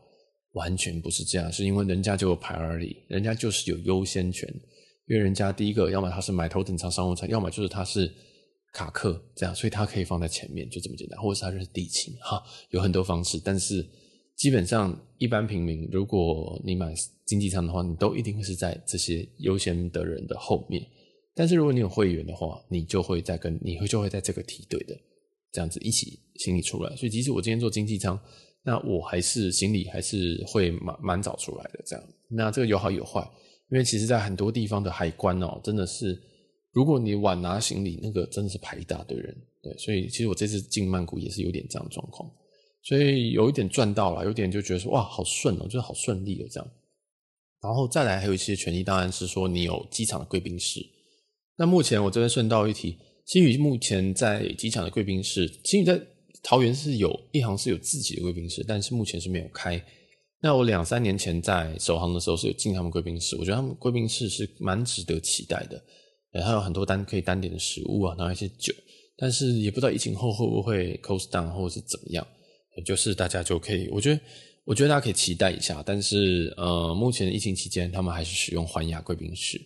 [0.53, 4.49] 完全不是这样，是因为人家就有 priority，人家就是有优先权，
[5.07, 8.13] 因为人家第一个，要么他是买头等舱商务舱，要么就是他是。
[8.75, 13.39] 卡客这样，所以他可以放在前面，就这么简单，或者是他认识地勤哈，有很多方式。
[13.45, 13.87] 但是
[14.35, 16.95] 基本上，一般平民，如果你买
[17.27, 20.83] 经济舱的话，你都一定会是在这些优先的人的后面。
[21.35, 24.99] 但是如果你有会员的话，你就会在跟你会就会在这个梯队的
[25.53, 26.95] 这样子一起行李出来。
[26.97, 28.21] 所以即使我今天坐经济舱，
[28.63, 32.05] 那我还是行李还是会蛮蛮早出来的这样。
[32.29, 33.21] 那这个有好有坏，
[33.71, 36.21] 因为其实在很多地方的海关哦，真的是。
[36.75, 42.27] 如果你晚拿行李，那个真的是排一大堆人，对，所以其实我这次进曼谷也是有点这样状况，
[42.83, 46.71] 所以有一点赚到了，有点就觉得说哇，好顺哦，就是好顺利哦这样。
[47.61, 50.81] 然后再来还有一些权益，当然是说你有机场的贵宾室。
[51.57, 56.01] 那目前我这边顺道一提，星宇目前在机场的贵宾室，星宇在
[56.43, 59.83] 桃园是有一航是有自己的贵宾室，但是目前是没有开。
[60.41, 65.81] 那我两三年前在首航的时候是有进他们贵宾室，我觉得他们贵宾室是蛮值得期待的。
[66.43, 68.73] 还有很多单可以单点的食物啊，然后一些酒，
[69.19, 72.27] 但是也不知道疫情后会不会 close down 或者是怎么样，
[72.87, 74.21] 就是大家就可以，我觉得，
[74.65, 75.83] 我觉得大家可以期待一下。
[75.85, 79.61] 但是呃，目前的疫情期间，他们还是使用环亚贵宾室，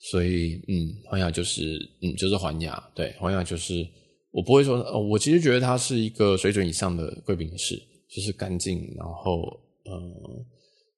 [0.00, 3.86] 所以嗯，环亚就是嗯，就是环亚，对，环亚就是
[4.30, 4.76] 我不会说，
[5.08, 7.76] 我其实觉得它是一个水准以上的贵宾室，
[8.08, 9.42] 就是干净，然后
[9.84, 9.92] 呃，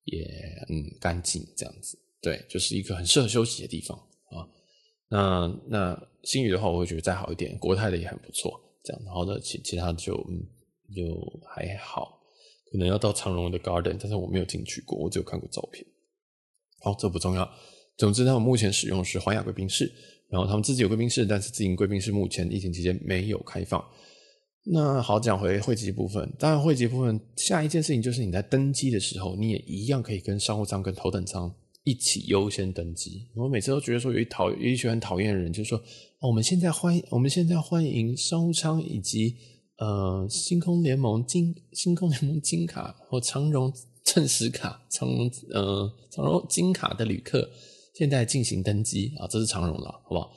[0.04, 0.22] 也
[0.68, 4.46] 嗯干净这样子，对，就是一个很适合休息的地方啊。
[5.08, 10.44] 那那新宇的话，我会觉得再好一点，国泰的也很不错，这样，然后呢，其其他就嗯
[10.94, 12.20] 就还好，
[12.70, 15.86] 可能要到长荣的 Garden，但是我没有进去过，我只有看过照片。
[16.82, 17.50] 好，这不重要。
[18.00, 19.92] 总之，他们目前使用的是环亚贵宾室，
[20.30, 23.84] 然后他们自己有贵宾室，但是自营贵宾室目前疫情期间没有开放。
[24.64, 31.54] 那好，讲回汇集部分，当然汇集部分下一件事情就是你在登机的时候，你也一样可以跟商务舱跟头等舱。
[31.82, 33.26] 一起优先登机。
[33.34, 35.78] 我每次都觉得说有一讨有一群很讨厌的人，就是说，
[36.20, 39.34] 哦，我们现在欢迎我们现在欢迎商务舱以及
[39.78, 43.72] 呃星空联盟金星空联盟金卡或长荣
[44.04, 47.48] 正时卡长荣呃长荣金卡的旅客
[47.94, 50.32] 现在进行登机啊，这是长荣了，好不好？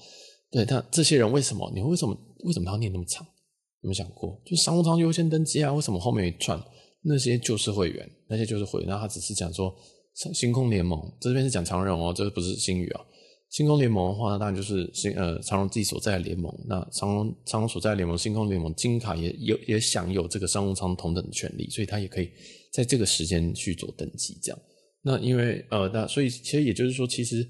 [0.52, 1.72] 对，那这些人为什么？
[1.74, 3.26] 你为什么为什么他要念那么长？
[3.82, 4.42] 有没有想过？
[4.46, 5.72] 就商务舱优先登机啊？
[5.74, 6.62] 为什么后面一串
[7.02, 9.74] 那些就是会员，那些就是会员，那他只是讲说。
[10.32, 13.02] 星空联盟这边是讲长荣哦，这不是星宇啊。
[13.50, 16.56] 星空联盟的话，当然就是星呃长荣自己所在的联盟。
[16.68, 22.30] 那长荣长荣所在联盟，星空联盟金卡也有也享有这个商务舱同等的权利，所以他也可以
[22.72, 24.38] 在这个时间去做登记。
[24.40, 24.60] 这样，
[25.04, 27.48] 那因为呃那所以其实也就是说，其实，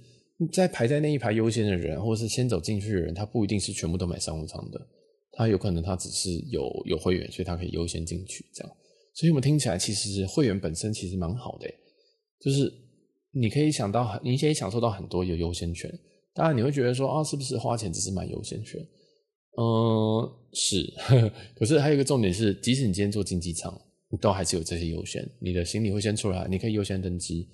[0.52, 4.88] 在排在那一排优先的人，或者是先走进去的人，他不一定是全部都买商务舱的，
[5.32, 8.46] 他有可能他只是有有会员，所以他可以优先进去。
[8.54, 8.76] 这样，
[9.14, 11.70] 所以我们听起来其实会员本身其实蛮好的。
[12.40, 12.74] 就是
[13.32, 15.90] 你可以想到，你可以享受到很多有优先权。
[16.34, 18.82] 当然，你会觉得说啊，是不是花钱只是买优先权？
[19.56, 20.92] 嗯，是。
[21.56, 23.72] 可是还有一个重点是，即使你今天坐经济舱，
[24.18, 25.28] 都还是有这些优先。
[25.40, 27.50] 你的行李会先出来，你可以优先登机。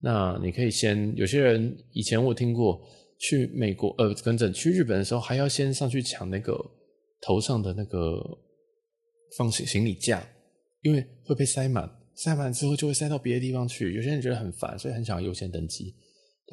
[0.00, 2.80] 那你可以先，有些人以前我听过，
[3.18, 6.56] 去美国呃，跟着去日本的时候，还要先上去抢那个
[7.20, 8.20] 头上的那个
[9.36, 10.24] 放行行李架，
[10.82, 11.90] 因为会被塞满。
[12.14, 15.94] 塞满之后就会塞到别的地方去，有些人觉得很烦，所以很想要优先登机。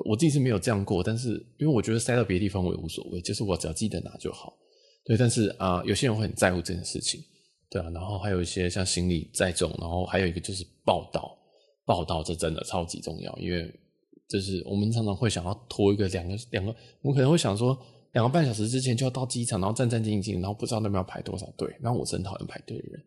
[0.05, 4.53] 我自己是没有这样过，但是因为我觉得塞到别的地方我也无所谓，就是我只要记得拿就好。
[5.05, 7.21] 对，但是啊、有些人会很在乎这件事情，
[7.75, 7.89] 对啊。
[7.89, 11.37] 然后还有一些像行李载重，然后还有一个就是报道，
[11.85, 13.69] 报道这真的超级重要，因为
[14.29, 17.77] 就是我们常常会想要拖一个两个两个，我们可能会想说
[18.13, 23.03] 两个半小时之前就要到机场，然后战战兢兢，然后不知道那边要排多少队，然后我真讨厌排队的人。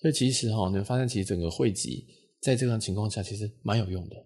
[0.00, 2.06] 所以其实哈，你会发现其实整个汇集
[2.42, 4.16] 在这样情况下其实蛮有用的。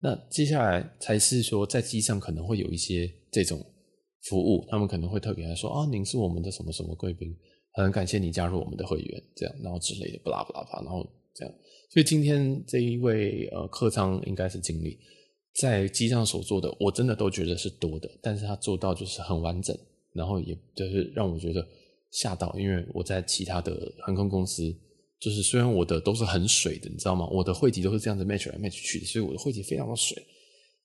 [0.00, 3.58] 那接下来才是说在机上可能会有一些这种
[4.28, 7.34] 服务，他们可能会特别来说啊，您是我们的什么什么贵宾
[7.74, 11.54] 很感谢你加入我们的会员，这样，然后之类的，不拉不拉吧，然后这样。
[11.90, 14.98] 所以今天这一位呃客舱应该是经理，
[15.54, 19.76] 在机上所做的，我真的都觉得是多的，但是他做到就是很完整，
[20.12, 21.66] 然后也就是让我觉得
[22.10, 24.74] 吓到，因为我在其他的航空公司，
[25.20, 27.28] 就是虽然我的都是很水的，你知道吗？
[27.30, 30.20] 我的汇集都是这样子 match 来 match 去的，所以我的汇集非常的水。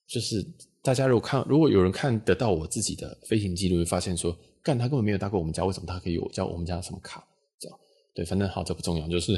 [0.08, 0.44] 就是
[0.82, 7.26] 大家如果看，如果有人看得到我自己的飞行记录，会发现说，干他根本没有搭过我们家，为什么他可以有叫我们家什么卡？
[7.58, 7.78] 这样
[8.14, 9.32] 对，反正好，这不重要，就是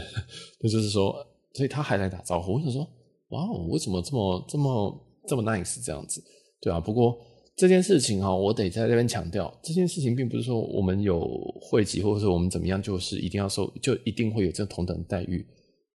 [0.60, 1.14] 那 就是说，
[1.54, 2.88] 所以他还来打招呼，我想说，
[3.28, 6.22] 哇，为什么这么这么这么 nice 这样子？
[6.60, 7.18] 对啊，不过
[7.56, 11.20] 这件事情哈，我得在这边强调，这件事情并不是说我们有
[11.60, 15.46] 汇集，或者说我们怎么样，就是一定要受，就一定会有这同等待遇。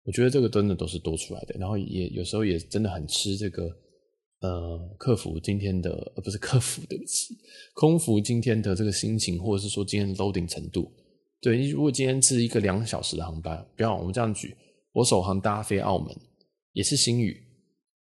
[0.06, 3.70] 我觉得这个真的都是多出来的，然后也有时候也真的很吃这个。
[4.40, 7.36] 呃，客服今天的呃不是 客服，对不起，
[7.74, 10.92] 空服今天的这个心情，或者是说今天的 loading 程度，
[11.42, 14.56] 对，如果今天是一个两小时的航班，不要我们这样举，
[14.94, 16.16] 我首航搭飞澳门
[16.74, 17.36] 也是星宇，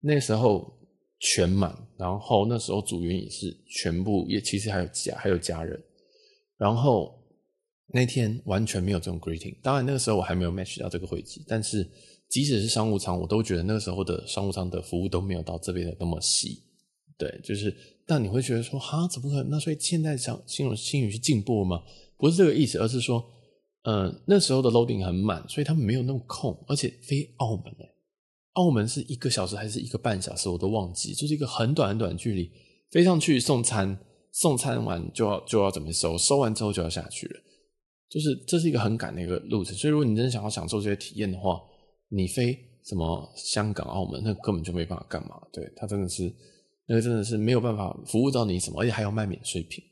[0.00, 0.76] 那时候
[1.20, 5.80] 全满，然后那时候组员也是全部，也其实还有家还有家人，
[6.58, 7.16] 然后
[7.92, 11.88] 那天完全没有这种 greeting，当然那个时候我还没有 match 到这个会籍，但是。
[12.34, 16.64] 即使是商务舱，我都觉得那个时候的商务舱的服务都没有到这边的那么细。
[17.16, 17.72] 对，就是，
[18.04, 19.50] 但你会觉得说，哈，怎么可能？
[19.50, 21.84] 那所以现在想，新荣新宇是进步了吗？
[22.18, 23.24] 不是这个意思，而是说，
[23.84, 27.88] 嗯、那时候的 loading 很满，所以他们没有那么空，而且飞澳门诶，
[28.54, 32.50] 澳门是一个小时还是一个半小时，我都忘记，就是一个很短很短的距离，
[32.90, 33.96] 飞上去送餐，
[34.32, 37.40] 送餐完就要就要准备收，收完之后就要下去了，
[38.10, 39.72] 就是这是一个很赶的一个路程。
[39.76, 41.60] 所以如果你真的想要享受这些体验的话，
[42.08, 45.40] 你飞什么香港、澳门，那根本就没办法干嘛。
[45.52, 46.32] 对，他真的是，
[46.86, 49.82] 那个真的是没有办法服务到你什么，而且还要卖免税品。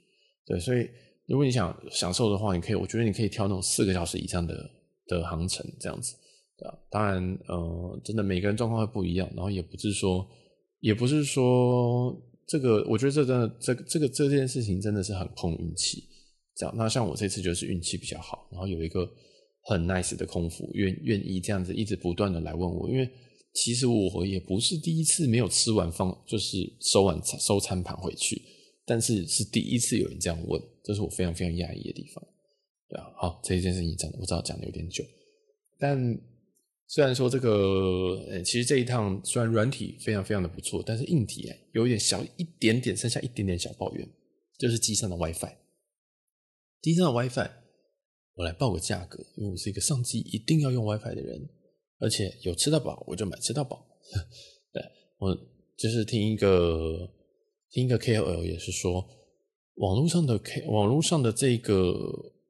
[0.47, 0.89] 对，所以
[1.27, 4.71] 如果你想享受的话，你可以，我觉得你可以挑那种四个小时以上的
[5.07, 6.15] 的航程这样子。
[6.59, 10.27] 对啊，当然，呃，真的每个人状况会不一样，然后也不是说，
[10.81, 12.15] 也不是说
[12.47, 16.05] 这个，我觉得这真的，这这个这件事情真的是很碰运气。
[16.55, 19.09] 这样，那像我这次就是运气比较好，然后有一个。
[19.65, 23.09] 很 nice 的空服愿愿意这样子一直不断的来问我，因为
[23.55, 28.43] 其实我也不是第一次没有吃完放，就是收完收餐盘回去，
[28.85, 32.25] 但是是第一次有人这样问，这是我非常非常讶异的地方。
[32.89, 35.05] 对啊，好，这一件事情讲我知道讲的有点久，
[35.79, 35.97] 但
[36.89, 44.09] 虽然说这个呃，其实这一趟虽然软体非常非常的不错，但是硬体哎有一点小一点点，剩下一点点小抱怨，
[44.59, 45.53] 就是机上的 WiFi，
[46.81, 47.62] 机上的 WiFi。
[48.35, 51.49] 我来报个价格，因为我是一个上机一定要用 WiFi 的人，
[51.99, 53.87] 而且有吃到饱我就买吃到饱。
[54.73, 54.83] 对，
[55.19, 55.37] 我
[55.77, 57.11] 就是听一个
[57.71, 59.07] 听一个 KOL 也是说，
[59.75, 61.93] 网络上的 K 网络上的这个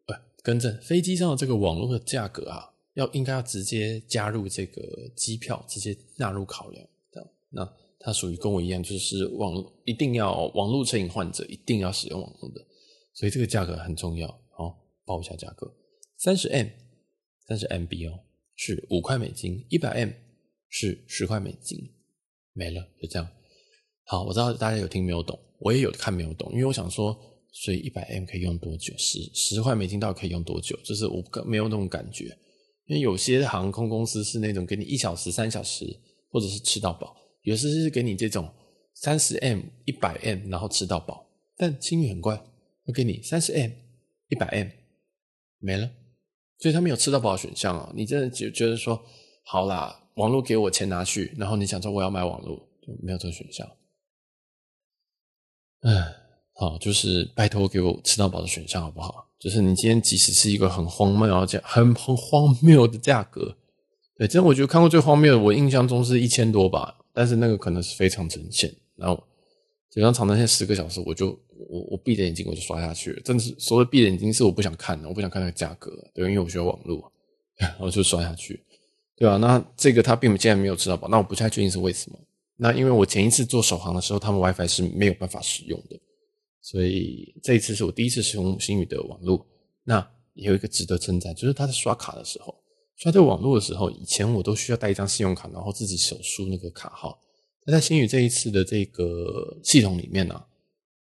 [0.06, 4.82] 呃，更正飞机上的这个网络的价格啊，要应该要直接加入这个
[5.16, 6.86] 机票，直接纳入考量。
[7.12, 12.64] 这样，那它属于跟我一样，就是网一定要网络成瘾患者，一定要使用网络的，
[13.14, 14.41] 所以这个价格很重要。
[15.12, 15.70] 报一下价格，
[16.16, 16.68] 三十 M，
[17.46, 18.20] 三十 MB 哦，
[18.56, 20.08] 是五块美金，一百 M
[20.70, 21.78] 是十块美金，
[22.54, 23.28] 没了，就这样。
[24.06, 27.14] 好，我知道大家有听没有懂，我也有看没有懂，因为我想说，
[27.52, 28.94] 所以一百 M 可以用多久？
[28.96, 30.74] 十十块美金到底可以用多久？
[30.82, 32.24] 就是我没有那种感觉，
[32.86, 35.84] 因为有些航空公司是那种给你一小时、三小时，
[36.30, 38.50] 或者是吃到饱，有些是给你这种
[38.94, 41.28] 三十 M、一百 M，然后吃到饱。
[41.56, 42.34] 但星宇很怪，
[42.86, 43.70] 会给你三十 M、
[44.28, 44.81] 一百 M。
[45.62, 45.88] 没了，
[46.58, 47.92] 所以他没有吃到饱的选项啊！
[47.94, 49.00] 你真的就觉得说，
[49.44, 53.64] 好啦，网络给我钱拿去，然后你想说我要买网络，就没有这个选项。
[55.82, 56.02] 嗯，
[56.54, 59.28] 好，就是拜托给我吃到饱的选项好不好？
[59.38, 63.56] 就是你今天即使是一个很荒谬的价，很很荒谬的价格，
[64.18, 69.22] 对，真的我觉得看过最荒谬的，我印象中是一千多吧，但是那个可能是非常呈现，然后。
[69.94, 77.12] 就像长城线十个小时，我就我我闭着眼睛我就刷下去了，真的是所谓闭着眼睛是我不想看的，我不想看那个价格，对，因为我需要网络，
[77.60, 78.64] 然后就刷下去，
[79.16, 79.36] 对吧？
[79.36, 82.18] 那这个他并竟然没有吃到饱，那我不太确定是为什么。
[82.56, 86.00] 那因为我前一次做首航的时候，他们 WiFi 是没有办法使用的，
[86.62, 89.46] 所以这一次是我第一次使用星宇的网络。
[89.84, 89.98] 那
[90.32, 92.54] 也有一个值得称赞，就是他在刷卡的时候，
[92.96, 97.20] 刷这个网络的时候，以前我都需要带一张信用卡，然后自己手输那个卡号。
[97.64, 100.46] 那在星宇这一次的这个系统里面呢、啊，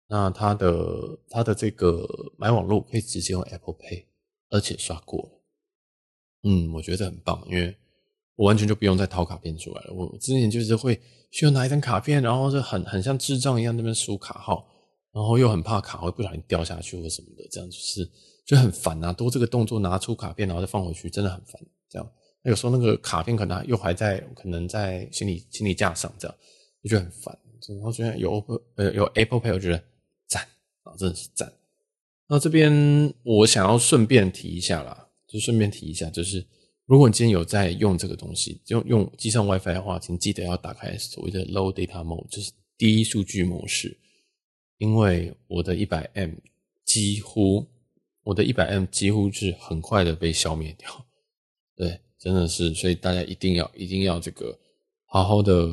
[0.08, 4.06] 那它的它的这个买网络可以直接用 Apple Pay，
[4.50, 5.30] 而且刷过了。
[6.44, 7.76] 嗯，我觉得很棒，因为
[8.36, 9.94] 我完全就不用再掏卡片出来了。
[9.94, 11.02] 我之前就是会
[11.32, 14.66] 需要拿一张卡片，然后就很很像智障一样那边输卡号，
[15.12, 18.10] 然后又很怕卡会不小心掉下去或什么的，这样就是
[18.46, 21.62] 就很烦啊，多这个动作拿出卡片然后再放回去，真的很烦。
[21.90, 22.12] 这样，
[22.50, 26.38] 有时候那个卡片可能又还在，可能在行李行李架上，这样
[26.84, 27.38] 就觉得很烦。
[27.68, 29.84] 然后觉得有 Apple 呃有 Apple Pay，我觉得
[30.28, 30.48] 赞
[30.84, 31.52] 啊，真的是赞。
[32.28, 36.46] 那这边我想要顺便提一下啦，就顺便提一下，就是
[36.86, 43.98] 如果你今天有在用这个东西，用用机上 WiFi 的话，请记得要打开所谓的 Low Data Mode，就是低数据模式，
[44.78, 46.32] 因为我的一百 M
[46.84, 47.66] 几乎，
[48.24, 51.06] 我的一百 M 几乎是很快的被消灭掉，
[51.76, 54.58] 对，真的是，所以大家一定要一定要这个
[55.06, 55.70] 好好的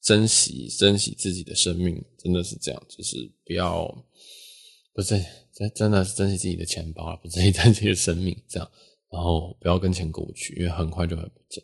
[0.00, 3.86] 珍惜珍惜自己的生命，真的是这样，就是不要。
[4.94, 5.20] 不是，
[5.52, 8.70] 真真的是珍惜自己的钱包啊，不珍惜自己的生命这样，
[9.10, 11.62] 然后不要跟钱过不去，因为很快就会不见。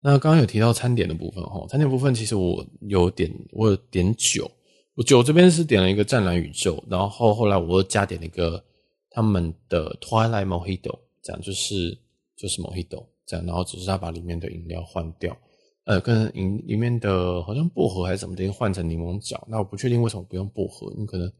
[0.00, 4.50] 那刚刚有提到餐点的部分哈，餐点部分其实我有点，我有点酒，
[4.94, 8.64] 我酒这边是点了一个湛蓝宇宙，然后后来我又加点了一个
[9.10, 11.98] 他们的 Twilight Mojito，这样就是
[12.38, 15.36] 就是 Mojito 这样，然后只是他把里面的饮料换掉，
[15.84, 21.30] 呃，跟饮里面的好像薄荷还是什么东西换成柠檬角，那我不确定为什么不用薄荷，你可能。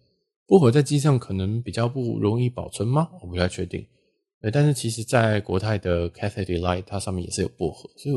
[0.50, 3.10] 薄荷在机上可能比较不容易保存吗？
[3.20, 3.86] 我不太确定。
[4.40, 8.14] 对，但是其实，在国泰的 Cathay Delight 它上面也是有薄荷，所以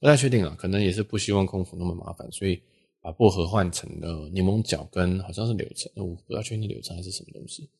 [0.00, 0.52] 不太确定啊。
[0.58, 2.60] 可能也是不希望空服那么麻烦，所以
[3.00, 7.70] 把薄荷换成了柠檬角跟好像是柳橙，我不太确定柳橙还是什么东西。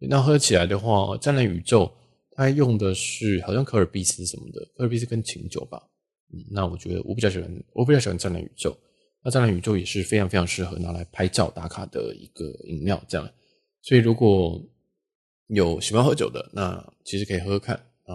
[0.00, 1.90] 那喝起来的话，湛蓝宇宙
[2.38, 5.82] 它用的是好像可尔必思什么的，可尔必思跟琴酒吧。
[6.32, 8.78] 嗯，那我觉得我比较喜欢，我比较喜欢湛蓝宇宙。
[9.24, 13.28] 那湛蓝宇宙也是非常非常适合拿来拍照打卡的一个饮料，这样。
[13.82, 14.64] 所以如果
[15.48, 17.74] 有喜欢喝酒的，那其实可以喝喝看
[18.04, 18.14] 啊。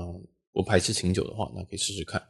[0.53, 2.24] 我排斥琴酒的话，那可以试试看。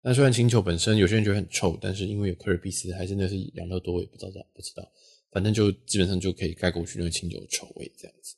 [0.00, 4.82] 那虽然琴酒本身有些人觉得很臭，但是因为有可尔必思，还真的是养乐多，我也不知道不知道。
[5.30, 8.34] 反正就基本上就可以盖过去那个琴酒的臭味这样子。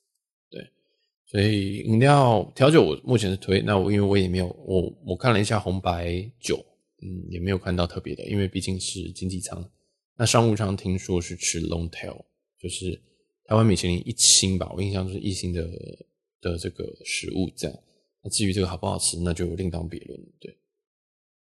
[1.27, 3.61] 所以饮料调酒我目前是推。
[3.61, 6.57] 那我因为我也没有我我看了一下红白酒，
[7.01, 9.69] 嗯，也没有看到特别的，因为毕竟是经济舱。
[10.17, 12.25] 那商务舱听说是吃 long tail，
[12.59, 13.01] 就是。
[13.49, 15.65] 台湾米其林一星吧，我印象就是一星的
[16.41, 17.79] 的这个食物这样。
[18.21, 20.19] 那至于这个好不好吃，那就另当别论。
[20.37, 20.53] 对，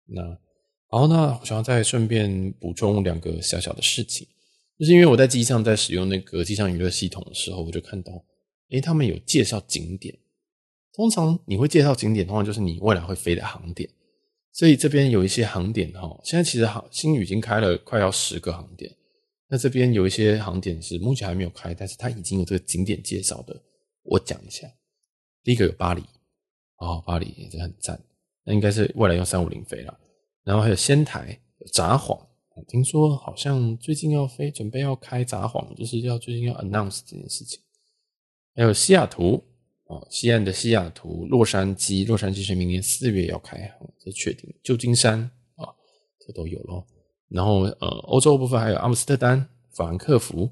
[0.07, 4.27] 那然后呢，我想要再顺便补充两个小小的事情，
[4.77, 8.13] 就是因为我在机上在使用那个机上娱乐系统的时候，我就看到，
[8.71, 10.17] 诶，他们有介绍景点。
[10.93, 13.89] 通常你会介绍景点，通常就是你未来会飞的航点。
[14.53, 18.95] 所以这边有一些航点哈，现在其实航星宇已经开了快要十个航点。
[19.49, 23.61] 那这边有一些航点是目前还没有开，但是它已经有这个景点介绍的。
[24.05, 24.69] 我讲一下，
[25.43, 26.03] 第一个有巴黎，
[26.77, 28.01] 哦，巴黎也是很赞，
[28.45, 29.99] 那应该是未来用三五零飞了。
[30.45, 32.19] 然后还有仙台、有札幌，
[32.69, 37.61] 听说好像最近要飞，准备要开札幌，就是要最近要 announce 这件事情。
[38.55, 39.43] 还有西雅图，
[39.87, 44.53] 啊，西岸的西雅图、洛杉矶，洛杉矶是明年四月要开，这确定。
[44.63, 45.19] 旧金山
[45.57, 45.69] 啊，
[46.21, 46.87] 这都有咯。
[47.29, 50.49] 然后，呃，欧洲部分还有阿姆斯特丹、法兰克福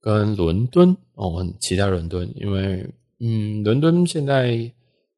[0.00, 2.86] 跟伦敦哦，我很期待伦敦，因为，
[3.20, 4.48] 嗯，伦敦现在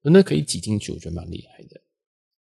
[0.03, 1.81] 伦敦可以挤进去，我觉得蛮厉害的。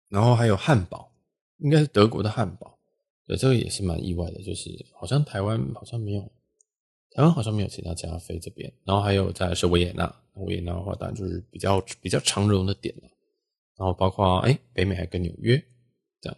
[0.09, 1.11] 然后还有汉堡，
[1.57, 2.77] 应该是德国的汉堡，
[3.25, 6.32] 对，这个也是蛮意外的，就是好像台湾好像没有，
[7.16, 8.72] 台湾好像没有其他家飞这边。
[8.86, 13.03] 然后还有再是维也纳，维也纳的话当然就是比较比较长荣的点了。
[13.78, 15.62] 然后包括哎，北美还跟纽约
[16.22, 16.38] 这样，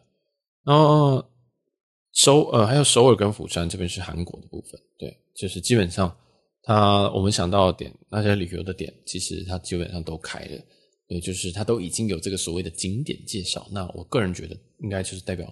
[0.63, 1.23] 然后。
[2.15, 6.15] 首呃，还有首尔跟釜山这边是韩国的部分，对，就是基本上
[6.61, 10.61] 它我们想到的点，那些旅游的点，其实它基本上都开了，
[11.07, 13.67] 对，就是它都已经有这个所谓的景点介绍。
[13.71, 15.51] 那我个人觉得，应该就是代表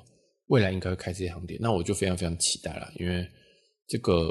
[0.49, 3.27] 未来应该会开这些航点，那我就非常非常期待了，因为
[3.87, 4.29] 这个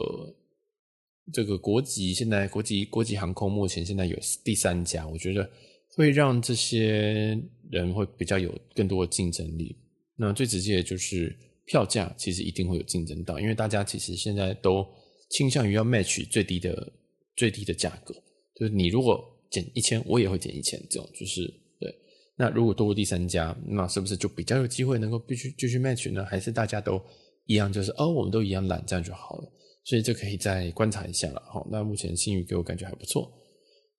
[1.33, 5.49] 这个国际现在国际国际航空目前现在有第三家，我觉得
[5.97, 9.77] 会让这些人会比较有更多的竞争力。
[10.17, 11.37] 那最直接的就是。
[11.67, 14.85] 票价其实一定会有竞争到，因为大家其实现在都
[15.31, 16.93] 倾向于要 match 最低的
[17.37, 18.13] 最低的价格，
[18.57, 21.47] 就是你如果减一千，我也会减一千，这种就是
[21.79, 21.95] 对。
[22.35, 26.25] 那如果多过第三家，那是不是就比较有机会能够必须继续 match 呢？
[26.25, 27.01] 还是大家都
[27.47, 29.53] 一样，就是哦，我们都一样懒，这样就好了？
[29.85, 31.43] 所以这可以再观察一下了。
[31.53, 33.31] 好，那目前新宇给我感觉还不错。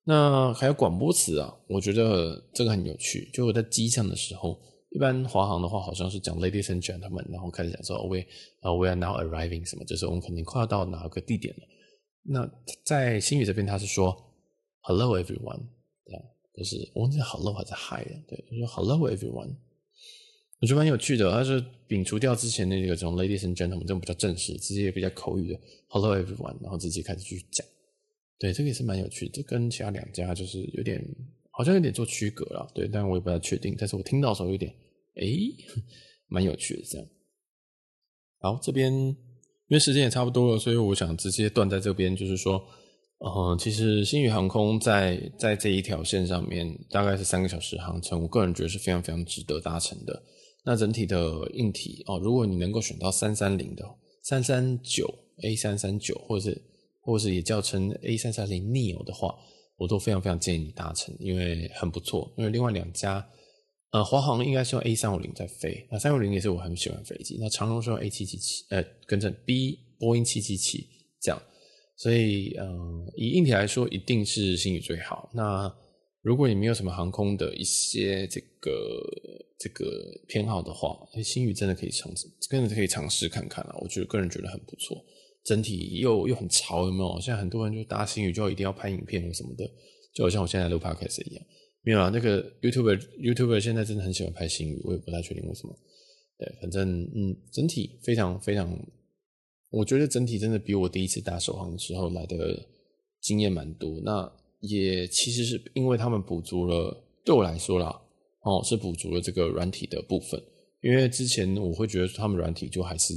[0.04, 3.30] 那还有广播词啊，我觉得这个很有趣。
[3.32, 4.60] 就我在机上的时候。
[4.94, 8.18] 一般华航的话，好像是讲 ladies and gentlemen，然后开始讲说 we
[8.60, 11.62] 啊 we are now arriving 什么，就是我们肯定快要到哪个地点了。
[12.24, 12.46] 那
[12.84, 14.14] 在新宇这边，他是说
[14.82, 15.62] hello everyone，
[16.04, 16.14] 对，
[16.58, 19.56] 就是我忘记 hello 还是 hi，对，他说 hello everyone，
[20.62, 21.30] 我觉得蛮有趣的。
[21.30, 27.66] 他是摒除掉之前那个这种 ladies and gentlemen 这种比较正式、直接也比较口语的 hello everyone，然后直接开始继续讲。
[28.38, 31.04] 对，这个也是蛮有趣的，这跟其他两家就是有点
[31.50, 33.74] 好像有点做区隔了，对，但我也不太确定。
[33.76, 34.72] 但是我听到的时候有点，
[35.16, 35.26] 哎，
[36.30, 37.06] 蛮有趣的这样。
[38.38, 39.16] 好，这边因
[39.70, 42.64] 为时间也差不多了，所以我想直接断在这边，就是说。
[43.24, 50.22] 嗯，其实星宇航空在在这一条线上面大概是三个小时航程，我个人觉得是非常非常值得搭乘的。
[50.64, 53.84] 那整体的硬体哦，如果你能够选到三三零的
[54.22, 56.62] 三三九 A 三三九，或者是
[57.00, 59.34] 或者是也叫成 A 三三零 Neo 的话，
[59.76, 62.32] 我都非常非常建议你搭乘，因为很不错。
[62.36, 63.26] 因为另外两家，
[63.90, 67.38] 呃，华航应该是用 A 三五零在飞，那三五零也是我很喜欢飞机。
[67.40, 70.86] 那长荣是用 A 七七七，呃，跟着 B 波音七七七
[71.20, 71.42] 这样。
[71.96, 75.28] 所以，嗯，以硬体来说，一定是星宇最好。
[75.32, 75.72] 那
[76.22, 78.70] 如果你没有什么航空的一些这个
[79.58, 79.84] 这个
[80.28, 83.76] 偏好的话，星宇真的可以尝试，真的可以尝试看看啊。
[83.80, 85.04] 我觉得个人觉得很不错，
[85.44, 87.20] 整体又又很潮，有没有？
[87.20, 89.68] 现在很多人就搭星宇就一定要拍影片或什么的，
[90.14, 91.44] 就好像我现在录 podcast 一样。
[91.82, 95.76] 没有啊，那个 YouTuber YouTuber 现在真的很喜欢拍星宇，我也不太确定为什么。
[96.38, 98.72] 对，反正嗯，整体非常非常。
[99.70, 102.36] 我觉得整体真的比我第一次搭首航的时候来的
[103.20, 104.00] 经验蛮多。
[104.04, 104.32] 那
[104.62, 107.88] 也其实是因为他们补足了，对我来说啦，
[108.40, 110.42] 哦，是补足了这个软体的部分。
[110.80, 113.14] 因为之前我会觉得他们软体就还是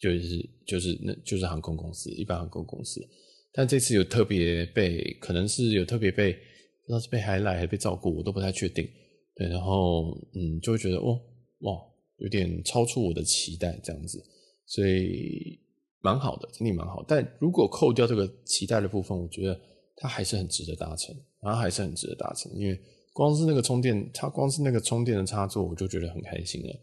[0.00, 3.06] 就是就是那就是航空公司，一般航空公司。
[3.52, 8.88] 但这次有特别被，可能是有特别被，不知道是被还来还被照顾，我都不太确定。
[9.34, 11.20] 对，然后嗯，就会觉得哦，
[11.60, 11.74] 哇，
[12.18, 14.22] 有点超出我的期待这样子。
[14.66, 15.58] 所以
[16.00, 17.04] 蛮好的，整体蛮好。
[17.06, 19.60] 但如果扣掉这个期待的部分，我觉得
[20.00, 22.50] 它还是很值得达成，然后还是很值得达成。
[22.54, 22.76] 因为
[23.12, 26.80] 光是那个充电，它光是那个充电的插座，我就觉得很开心了。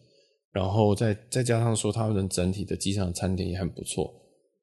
[0.53, 4.13] 然后再再加上说，他们整体的机上的餐点也很不错，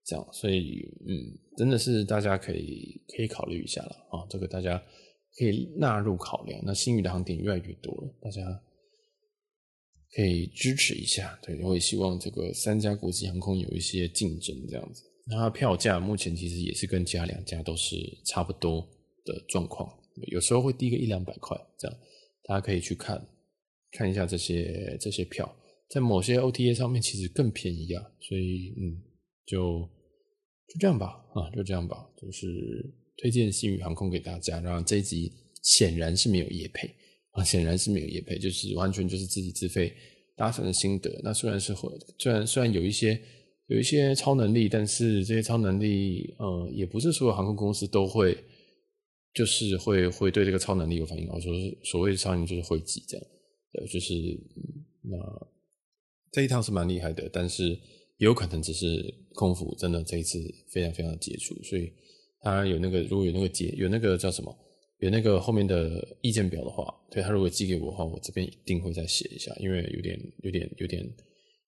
[0.07, 1.13] 这样，所以嗯，
[1.59, 4.27] 真的是大家可以可以考虑一下了啊。
[4.31, 4.83] 这个大家
[5.37, 6.61] 可以纳入考量。
[6.65, 8.43] 那新宇的航点越来越多了，大家。
[10.17, 15.03] 可以支持一下，对，我也希望这个三家国际航空有一些竞争这样子。
[15.27, 18.87] 那它票价目前其实也是跟其他两家都是差不多
[19.25, 19.89] 的状况，
[20.33, 21.97] 有时候会低个一两百块这样，
[22.45, 23.27] 大家可以去看
[23.93, 25.51] 看一下这些这些票，
[25.89, 29.03] 在某些 OTA 上面其实更便宜啊，所以嗯，
[29.47, 29.81] 就
[30.69, 32.47] 就这样吧，啊，就这样吧，就是
[33.17, 34.61] 推荐星宇航空给大家。
[34.61, 36.95] 然后这一集显然是没有业配。
[37.37, 39.93] 啊，显然是没有业配，就是完全就是自己自费
[40.37, 41.21] 搭乘的心得。
[41.25, 43.21] 那虽然是会，虽然虽然有一些
[43.67, 48.37] 有一些超能力，但是这些超能力，呃，也不是所有航空公司都会，
[49.33, 51.29] 就是会会对这个超能力有反应。
[51.29, 51.53] 我说
[51.83, 53.27] 所谓的超能力就是会记这样，
[53.73, 54.15] 呃，就是
[55.03, 55.17] 那
[56.31, 60.39] 这一趟是蛮厉害的，但是也有可能只是空服真的这一次
[60.71, 61.93] 非常非常的杰出，所以
[62.41, 64.55] 他有那个如果有那个节有那个叫什么？
[65.01, 71.05] 有那个后面的意见表的话，对，他如果寄给我的话，我这边一定会再写一下，因为、有点、有点、有点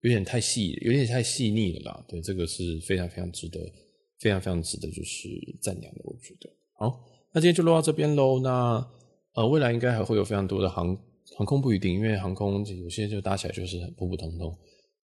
[0.05, 2.05] 有点太细，有点太细腻了啦。
[2.07, 3.59] 对，这个是非常非常值得、
[4.19, 5.27] 非常非常值得就是
[5.63, 6.47] 赞扬的，我觉得。
[6.77, 7.03] 好，
[7.33, 8.39] 那今天就录到这边喽。
[8.39, 8.87] 那
[9.33, 10.95] 呃，未来应该还会有非常多的航
[11.35, 14.55] 航空不一定，因为航空有些就搭起来就是很普普通通。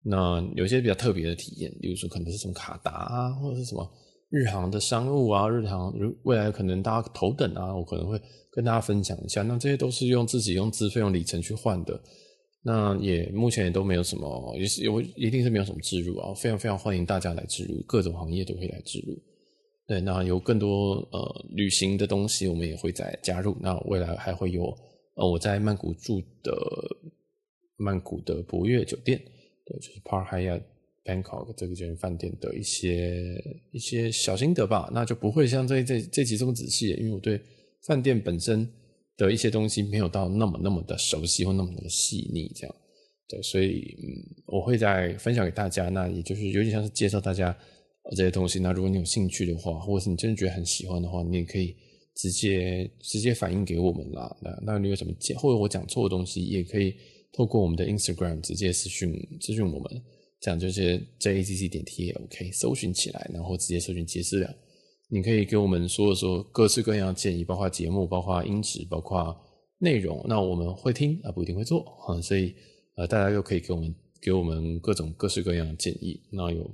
[0.02, 3.90] 那有些比较特别的体验，比如说可能是什么卡达啊，或者是什么。
[4.32, 8.16] 日航的商务啊，日航如未来可能大家头等啊，我可能会
[8.52, 9.42] 跟大家分享一下。
[9.42, 12.00] 那这些都是用自己用资费用里程去换的，
[12.62, 16.34] 那也目前也都没有什么，也是有一定是没有什么置入啊。
[16.34, 19.16] 非常非常欢迎大家来置入，各种行业都可以来置入。
[19.86, 23.56] 对，那有更多呃旅行的东西，我们也会再加入。
[23.60, 24.64] 那未来还会有
[25.14, 26.52] 呃我在曼谷住的
[27.76, 29.20] 曼谷的博悦酒店，
[29.64, 30.62] 对，就是 Park Hyatt。
[31.02, 33.34] Bangkok 这个间饭店的一些
[33.72, 37.40] 一些小心得吧，那就不会像这这这集这么仔细，因为我对
[37.86, 38.70] 饭店本身
[39.26, 42.76] 的一些东西没有到那么那么的熟悉或那么的细腻，这样
[43.28, 44.06] 对，所以嗯，
[44.46, 47.56] 我会再分享给大家，那也就是有点像是介绍大家
[48.16, 48.58] 这些东西。
[48.58, 51.76] 那如果你有兴趣的话，或者是你真的觉得很喜欢的话，你也可以
[52.16, 54.36] 直接直接反映给我们啦。
[54.42, 56.94] 那那你有什么解，或者我讲错的东西，也可以
[57.32, 60.02] 透过我们的 Instagram 直接私讯私讯我们。
[60.40, 64.50] 讲这样就是 jazz 点 t 也 OK，搜寻起来，然后直接搜寻杰思梁。
[65.10, 69.36] 你可以给我们说说各式各样的建议，包括节目，包括音质，包括
[69.78, 70.24] 内容。
[70.28, 72.54] 那我们会听啊，不一定会做啊，所以
[72.96, 76.20] 呃，大家又可以给我们给我们各种各式各样的建议。
[76.30, 76.70] 那有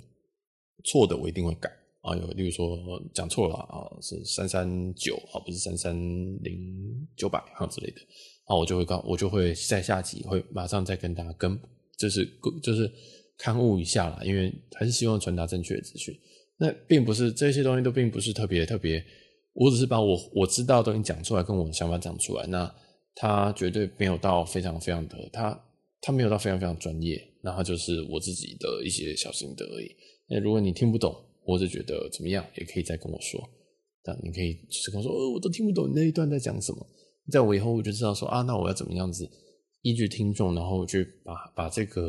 [0.85, 1.69] 错的我一定会改
[2.03, 2.79] 啊，有例如说
[3.15, 5.97] 讲错了啊，是三三九啊，不是三三
[6.43, 7.97] 零九百啊之类的
[8.45, 11.59] 啊，我就会告，我就会在下集会马上再跟大家跟，
[11.99, 12.29] 就是
[12.63, 12.93] 就是。
[13.39, 16.19] 勘误一下啦，因为还是希望传达正确的资讯。
[16.59, 19.05] 那并不是这些东西都并不是特别特别
[19.53, 22.47] 我只是把我我知道的东西讲出来，跟我的想法讲出来。
[22.47, 22.73] 那
[23.15, 25.59] 他绝对没有到非常非常的，他
[26.01, 27.23] 他没有到非常非常专业。
[27.43, 29.91] 那他就是我自己的一些小心得而已。
[30.29, 33.41] 那如果你听不懂，或者觉得怎么样，也可以再跟我说。
[34.03, 36.87] 但你可以就是跟我说，哦，我都听不懂你那一段在讲什么。
[37.31, 39.29] 在我以后我就知道说啊，那我要怎么样子
[39.83, 42.03] 依据听众，然后去把把这个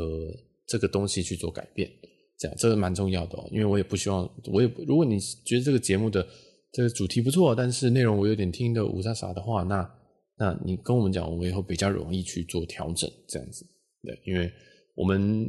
[0.67, 1.89] 这个东西去做改变。
[2.37, 6.25] 这样这个蛮重要的哦，因为我也不希望，我也如果你觉得这个节目的
[6.71, 9.89] 这个主题不错，但是内容我有点听得五杂杂的话，那
[10.37, 13.65] 那你跟我们讲，我以后比较容易去做调整，这样子，
[14.03, 14.51] 对，因为
[14.95, 15.47] 我们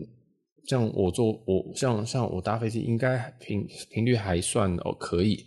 [0.66, 5.44] 像我坐我像像我搭飞机，应该频频率还算哦可以。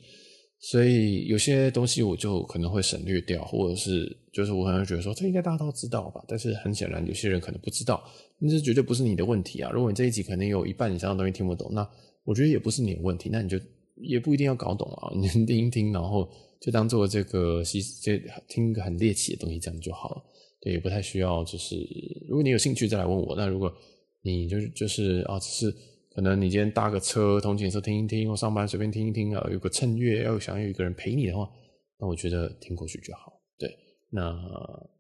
[0.64, 8.04] 所以有些东西我就可能会省略掉，或者是就是我可能觉得说这应该大家都知道吧，但是很显然有些人可能不知道，
[8.38, 9.72] 那这绝对不是你的问题啊！
[9.72, 11.90] 如果你这一集可能有一半以上的东西听不懂，那
[12.24, 13.60] 我觉得也不是你的问题，那你就
[13.96, 20.24] 也不一定要搞懂啊，你听一听，然后就当做这个西这听个很猎奇的东西这样就好了，
[20.62, 21.76] 对，也不太需要就是
[22.30, 23.74] 如果你有兴趣再来问我，那如果
[24.22, 25.76] 你就是就是啊只是。
[26.14, 31.50] 可能你今天搭个车通勤的时候听一听，或上班随便听一听啊，有个衬乐，要想要有一个人陪你的话，
[32.00, 33.34] 那我觉得听过去就好。
[33.58, 33.78] 对，
[34.10, 34.32] 那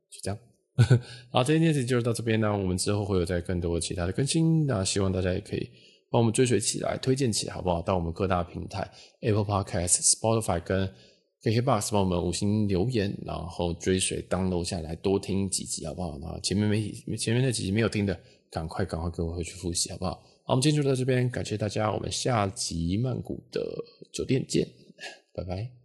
[0.09, 0.39] 就这样。
[1.29, 2.51] 好，这件事就到这边呢。
[2.57, 5.69] 我们之后会有再更多其他的更新，那希望大家也可以
[6.09, 7.81] 帮我们追随起来，推荐起来，好不好？
[7.81, 8.89] 到我们各大平台
[9.21, 10.89] ，Apple Podcast、Spotify 跟
[11.43, 16.17] KKBox 帮我们五星留言，然后追随 download 下来，多听几集，好不好？
[16.19, 18.17] 那前面没前面那几集没有听的，
[18.49, 20.23] 赶快赶快跟我回去复习，好不好？
[20.43, 23.61] 好，我们今天就到这边，感谢大家，我们下集曼谷的
[24.11, 24.67] 酒店见，
[25.33, 25.80] 拜拜。